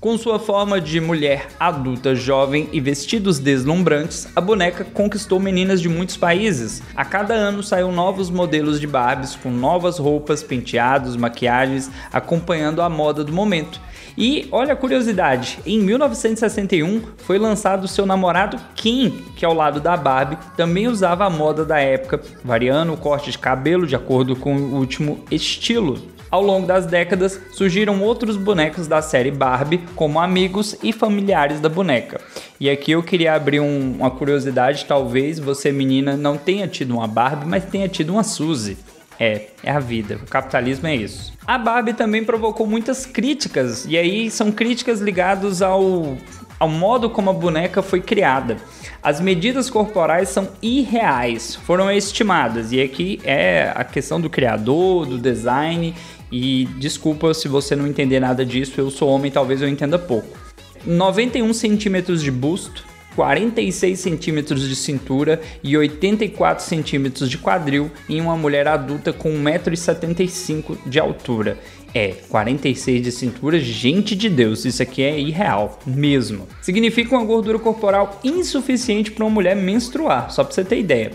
Com 0.00 0.16
sua 0.16 0.38
forma 0.38 0.80
de 0.80 0.98
mulher 0.98 1.48
adulta 1.60 2.14
jovem 2.14 2.70
e 2.72 2.80
vestidos 2.80 3.38
deslumbrantes, 3.38 4.26
a 4.34 4.40
boneca 4.40 4.82
conquistou 4.82 5.38
meninas 5.38 5.78
de 5.78 5.90
muitos 5.90 6.16
países. 6.16 6.82
A 6.96 7.04
cada 7.04 7.34
ano 7.34 7.62
saíram 7.62 7.92
novos 7.92 8.30
modelos 8.30 8.80
de 8.80 8.86
Barbies 8.86 9.36
com 9.36 9.50
novas 9.50 9.98
roupas, 9.98 10.42
penteados, 10.42 11.16
maquiagens, 11.16 11.90
acompanhando 12.10 12.80
a 12.80 12.88
moda 12.88 13.22
do 13.22 13.30
momento. 13.30 13.78
E 14.16 14.48
olha 14.50 14.72
a 14.72 14.76
curiosidade, 14.76 15.58
em 15.66 15.78
1961 15.80 17.02
foi 17.18 17.38
lançado 17.38 17.86
seu 17.86 18.06
namorado 18.06 18.58
Ken, 18.74 19.10
que 19.36 19.44
ao 19.44 19.52
lado 19.52 19.80
da 19.80 19.98
Barbie 19.98 20.38
também 20.56 20.88
usava 20.88 21.26
a 21.26 21.30
moda 21.30 21.62
da 21.62 21.78
época, 21.78 22.22
variando 22.42 22.94
o 22.94 22.96
corte 22.96 23.30
de 23.30 23.36
cabelo 23.36 23.86
de 23.86 23.96
acordo 23.96 24.34
com 24.34 24.56
o 24.56 24.76
último 24.76 25.22
estilo. 25.30 26.00
Ao 26.30 26.40
longo 26.40 26.64
das 26.64 26.86
décadas, 26.86 27.40
surgiram 27.50 28.00
outros 28.02 28.36
bonecos 28.36 28.86
da 28.86 29.02
série 29.02 29.32
Barbie 29.32 29.80
como 29.96 30.20
amigos 30.20 30.76
e 30.80 30.92
familiares 30.92 31.58
da 31.58 31.68
boneca. 31.68 32.20
E 32.60 32.70
aqui 32.70 32.92
eu 32.92 33.02
queria 33.02 33.34
abrir 33.34 33.58
um, 33.58 33.96
uma 33.98 34.12
curiosidade: 34.12 34.84
talvez 34.84 35.40
você, 35.40 35.72
menina, 35.72 36.16
não 36.16 36.36
tenha 36.36 36.68
tido 36.68 36.94
uma 36.94 37.08
Barbie, 37.08 37.46
mas 37.46 37.64
tenha 37.64 37.88
tido 37.88 38.12
uma 38.12 38.22
Suzy. 38.22 38.78
É, 39.18 39.48
é 39.62 39.70
a 39.70 39.80
vida. 39.80 40.20
O 40.22 40.26
capitalismo 40.26 40.86
é 40.86 40.94
isso. 40.94 41.32
A 41.44 41.58
Barbie 41.58 41.94
também 41.94 42.24
provocou 42.24 42.66
muitas 42.66 43.04
críticas, 43.04 43.84
e 43.86 43.98
aí 43.98 44.30
são 44.30 44.52
críticas 44.52 45.00
ligadas 45.00 45.60
ao, 45.60 46.16
ao 46.58 46.68
modo 46.68 47.10
como 47.10 47.28
a 47.28 47.32
boneca 47.34 47.82
foi 47.82 48.00
criada. 48.00 48.56
As 49.02 49.20
medidas 49.20 49.68
corporais 49.68 50.28
são 50.28 50.48
irreais, 50.62 51.54
foram 51.54 51.90
estimadas, 51.90 52.72
e 52.72 52.80
aqui 52.80 53.20
é 53.24 53.72
a 53.74 53.84
questão 53.84 54.20
do 54.20 54.30
criador, 54.30 55.06
do 55.06 55.18
design 55.18 55.94
e 56.30 56.66
desculpa 56.78 57.34
se 57.34 57.48
você 57.48 57.74
não 57.74 57.86
entender 57.86 58.20
nada 58.20 58.44
disso, 58.44 58.80
eu 58.80 58.90
sou 58.90 59.08
homem, 59.08 59.30
talvez 59.30 59.62
eu 59.62 59.68
entenda 59.68 59.98
pouco. 59.98 60.38
91 60.86 61.52
centímetros 61.52 62.22
de 62.22 62.30
busto, 62.30 62.84
46 63.16 63.98
centímetros 63.98 64.68
de 64.68 64.76
cintura 64.76 65.40
e 65.62 65.76
84 65.76 66.64
centímetros 66.64 67.28
de 67.28 67.38
quadril 67.38 67.90
em 68.08 68.20
uma 68.20 68.36
mulher 68.36 68.68
adulta 68.68 69.12
com 69.12 69.30
1,75m 69.30 70.78
de 70.86 70.98
altura. 70.98 71.58
É, 71.92 72.14
46 72.28 73.02
de 73.02 73.10
cintura, 73.10 73.58
gente 73.58 74.14
de 74.14 74.28
Deus, 74.28 74.64
isso 74.64 74.80
aqui 74.80 75.02
é 75.02 75.18
irreal, 75.18 75.80
mesmo. 75.84 76.46
Significa 76.62 77.16
uma 77.16 77.24
gordura 77.24 77.58
corporal 77.58 78.20
insuficiente 78.22 79.10
para 79.10 79.24
uma 79.24 79.30
mulher 79.30 79.56
menstruar, 79.56 80.30
só 80.30 80.44
para 80.44 80.54
você 80.54 80.64
ter 80.64 80.78
ideia. 80.78 81.10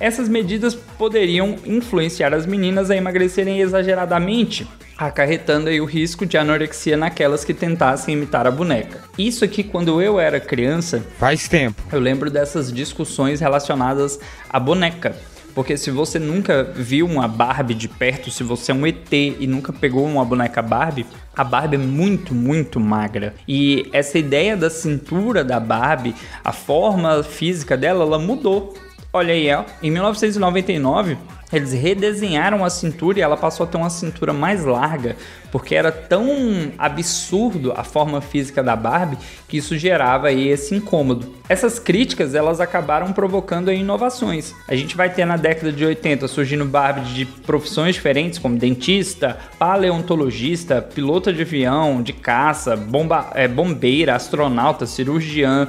Essas 0.00 0.28
medidas 0.28 0.74
poderiam 0.74 1.56
influenciar 1.66 2.32
as 2.32 2.46
meninas 2.46 2.88
a 2.88 2.96
emagrecerem 2.96 3.60
exageradamente, 3.60 4.66
acarretando 4.96 5.68
aí 5.68 5.80
o 5.80 5.84
risco 5.84 6.24
de 6.24 6.38
anorexia 6.38 6.96
naquelas 6.96 7.44
que 7.44 7.52
tentassem 7.52 8.14
imitar 8.14 8.46
a 8.46 8.50
boneca. 8.50 9.00
Isso 9.18 9.44
aqui 9.44 9.64
quando 9.64 10.00
eu 10.00 10.20
era 10.20 10.38
criança, 10.38 11.04
faz 11.18 11.48
tempo. 11.48 11.82
Eu 11.90 11.98
lembro 11.98 12.30
dessas 12.30 12.72
discussões 12.72 13.40
relacionadas 13.40 14.20
à 14.48 14.60
boneca. 14.60 15.16
Porque 15.52 15.76
se 15.76 15.90
você 15.90 16.20
nunca 16.20 16.62
viu 16.62 17.04
uma 17.04 17.26
Barbie 17.26 17.74
de 17.74 17.88
perto, 17.88 18.30
se 18.30 18.44
você 18.44 18.70
é 18.70 18.74
um 18.74 18.86
ET 18.86 19.12
e 19.12 19.44
nunca 19.44 19.72
pegou 19.72 20.06
uma 20.06 20.24
boneca 20.24 20.62
Barbie, 20.62 21.04
a 21.34 21.42
Barbie 21.42 21.74
é 21.74 21.78
muito, 21.80 22.32
muito 22.32 22.78
magra. 22.78 23.34
E 23.48 23.88
essa 23.92 24.16
ideia 24.16 24.56
da 24.56 24.70
cintura 24.70 25.42
da 25.42 25.58
Barbie, 25.58 26.14
a 26.44 26.52
forma 26.52 27.24
física 27.24 27.76
dela, 27.76 28.04
ela 28.04 28.20
mudou 28.20 28.72
Olha 29.18 29.34
aí, 29.34 29.52
ó. 29.52 29.64
Em 29.82 29.90
1999, 29.90 31.18
eles 31.52 31.72
redesenharam 31.72 32.64
a 32.64 32.70
cintura 32.70 33.18
e 33.18 33.22
ela 33.22 33.36
passou 33.36 33.64
a 33.64 33.66
ter 33.66 33.76
uma 33.76 33.90
cintura 33.90 34.32
mais 34.32 34.64
larga, 34.64 35.16
porque 35.50 35.74
era 35.74 35.90
tão 35.90 36.70
absurdo 36.78 37.72
a 37.76 37.82
forma 37.82 38.20
física 38.20 38.62
da 38.62 38.76
Barbie 38.76 39.18
que 39.48 39.56
isso 39.56 39.76
gerava 39.76 40.28
aí 40.28 40.46
esse 40.46 40.72
incômodo. 40.72 41.34
Essas 41.48 41.80
críticas 41.80 42.32
elas 42.32 42.60
acabaram 42.60 43.12
provocando 43.12 43.72
inovações. 43.72 44.54
A 44.68 44.76
gente 44.76 44.96
vai 44.96 45.12
ter 45.12 45.24
na 45.24 45.36
década 45.36 45.72
de 45.72 45.84
80 45.84 46.28
surgindo 46.28 46.64
Barbie 46.64 47.12
de 47.12 47.24
profissões 47.26 47.96
diferentes, 47.96 48.38
como 48.38 48.56
dentista, 48.56 49.36
paleontologista, 49.58 50.80
piloto 50.80 51.32
de 51.32 51.42
avião, 51.42 52.00
de 52.00 52.12
caça, 52.12 52.76
bomba, 52.76 53.32
é, 53.34 53.48
bombeira, 53.48 54.14
astronauta, 54.14 54.86
cirurgiã 54.86 55.66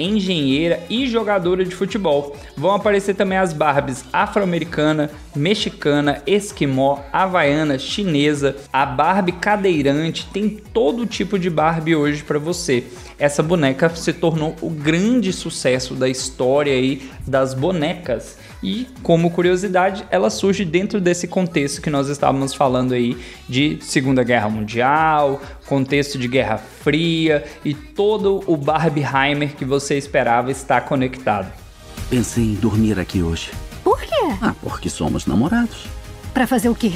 engenheira 0.00 0.80
e 0.88 1.06
jogadora 1.06 1.64
de 1.64 1.74
futebol. 1.74 2.36
Vão 2.56 2.74
aparecer 2.74 3.14
também 3.14 3.38
as 3.38 3.52
Barbies 3.52 4.04
afro-americana, 4.12 5.10
mexicana, 5.36 6.22
esquimó, 6.26 7.00
havaiana, 7.12 7.78
chinesa, 7.78 8.56
a 8.72 8.86
Barbie 8.86 9.32
cadeirante, 9.32 10.26
tem 10.32 10.48
todo 10.48 11.06
tipo 11.06 11.38
de 11.38 11.50
Barbie 11.50 11.94
hoje 11.96 12.22
para 12.22 12.38
você. 12.38 12.84
Essa 13.18 13.42
boneca 13.42 13.88
se 13.90 14.12
tornou 14.12 14.56
o 14.60 14.70
grande 14.70 15.32
sucesso 15.32 15.94
da 15.94 16.08
história 16.08 16.72
aí 16.72 17.10
das 17.26 17.54
bonecas. 17.54 18.38
E, 18.62 18.86
como 19.02 19.30
curiosidade, 19.30 20.04
ela 20.10 20.28
surge 20.28 20.64
dentro 20.64 21.00
desse 21.00 21.26
contexto 21.26 21.80
que 21.80 21.88
nós 21.88 22.08
estávamos 22.08 22.52
falando 22.52 22.92
aí 22.92 23.16
de 23.48 23.78
Segunda 23.80 24.22
Guerra 24.22 24.48
Mundial, 24.50 25.40
contexto 25.66 26.18
de 26.18 26.28
Guerra 26.28 26.58
Fria 26.58 27.44
e 27.64 27.72
todo 27.72 28.42
o 28.46 28.56
Barbieheimer 28.56 29.56
que 29.56 29.64
você 29.64 29.96
esperava 29.96 30.50
está 30.50 30.80
conectado. 30.80 31.50
Pensei 32.10 32.44
em 32.44 32.54
dormir 32.54 32.98
aqui 32.98 33.22
hoje. 33.22 33.50
Por 33.82 34.00
quê? 34.00 34.36
Ah, 34.42 34.54
porque 34.62 34.90
somos 34.90 35.26
namorados. 35.26 35.86
Pra 36.34 36.46
fazer 36.46 36.68
o 36.68 36.74
quê? 36.74 36.92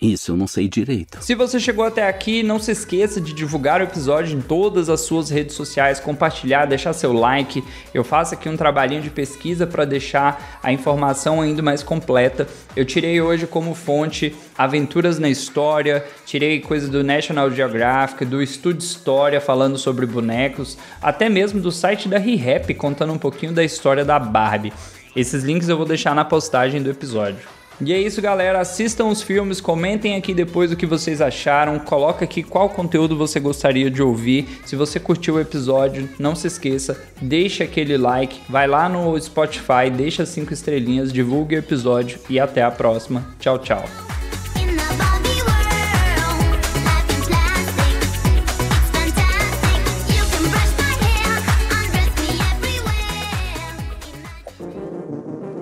Isso 0.00 0.32
eu 0.32 0.36
não 0.36 0.46
sei 0.46 0.66
direito. 0.66 1.18
Se 1.20 1.34
você 1.34 1.60
chegou 1.60 1.84
até 1.84 2.08
aqui, 2.08 2.42
não 2.42 2.58
se 2.58 2.72
esqueça 2.72 3.20
de 3.20 3.34
divulgar 3.34 3.82
o 3.82 3.84
episódio 3.84 4.38
em 4.38 4.40
todas 4.40 4.88
as 4.88 5.02
suas 5.02 5.28
redes 5.28 5.54
sociais, 5.54 6.00
compartilhar, 6.00 6.64
deixar 6.64 6.94
seu 6.94 7.12
like. 7.12 7.62
Eu 7.92 8.02
faço 8.02 8.32
aqui 8.32 8.48
um 8.48 8.56
trabalhinho 8.56 9.02
de 9.02 9.10
pesquisa 9.10 9.66
para 9.66 9.84
deixar 9.84 10.58
a 10.62 10.72
informação 10.72 11.42
ainda 11.42 11.60
mais 11.60 11.82
completa. 11.82 12.48
Eu 12.74 12.86
tirei 12.86 13.20
hoje 13.20 13.46
como 13.46 13.74
fonte 13.74 14.34
Aventuras 14.56 15.18
na 15.18 15.28
História, 15.28 16.02
tirei 16.24 16.60
coisa 16.60 16.88
do 16.88 17.04
National 17.04 17.50
Geographic, 17.50 18.24
do 18.24 18.40
Estudo 18.40 18.80
História 18.80 19.38
falando 19.38 19.76
sobre 19.76 20.06
bonecos, 20.06 20.78
até 21.02 21.28
mesmo 21.28 21.60
do 21.60 21.70
site 21.70 22.08
da 22.08 22.18
ReHap 22.18 22.72
contando 22.72 23.12
um 23.12 23.18
pouquinho 23.18 23.52
da 23.52 23.62
história 23.62 24.02
da 24.02 24.18
Barbie. 24.18 24.72
Esses 25.14 25.44
links 25.44 25.68
eu 25.68 25.76
vou 25.76 25.84
deixar 25.84 26.14
na 26.14 26.24
postagem 26.24 26.82
do 26.82 26.88
episódio. 26.88 27.59
E 27.80 27.92
é 27.92 27.98
isso, 27.98 28.20
galera. 28.20 28.60
Assistam 28.60 29.06
os 29.06 29.22
filmes, 29.22 29.60
comentem 29.60 30.16
aqui 30.16 30.34
depois 30.34 30.70
o 30.70 30.76
que 30.76 30.86
vocês 30.86 31.20
acharam. 31.20 31.78
Coloca 31.78 32.24
aqui 32.24 32.42
qual 32.42 32.68
conteúdo 32.68 33.16
você 33.16 33.40
gostaria 33.40 33.90
de 33.90 34.02
ouvir. 34.02 34.60
Se 34.64 34.76
você 34.76 35.00
curtiu 35.00 35.34
o 35.34 35.40
episódio, 35.40 36.08
não 36.18 36.34
se 36.34 36.46
esqueça, 36.46 37.02
deixa 37.20 37.64
aquele 37.64 37.96
like, 37.96 38.40
vai 38.48 38.66
lá 38.66 38.88
no 38.88 39.18
Spotify, 39.20 39.90
deixa 39.94 40.26
cinco 40.26 40.52
estrelinhas, 40.52 41.12
divulgue 41.12 41.56
o 41.56 41.58
episódio 41.58 42.18
e 42.28 42.38
até 42.38 42.62
a 42.62 42.70
próxima. 42.70 43.26
Tchau, 43.38 43.58
tchau. 43.58 44.19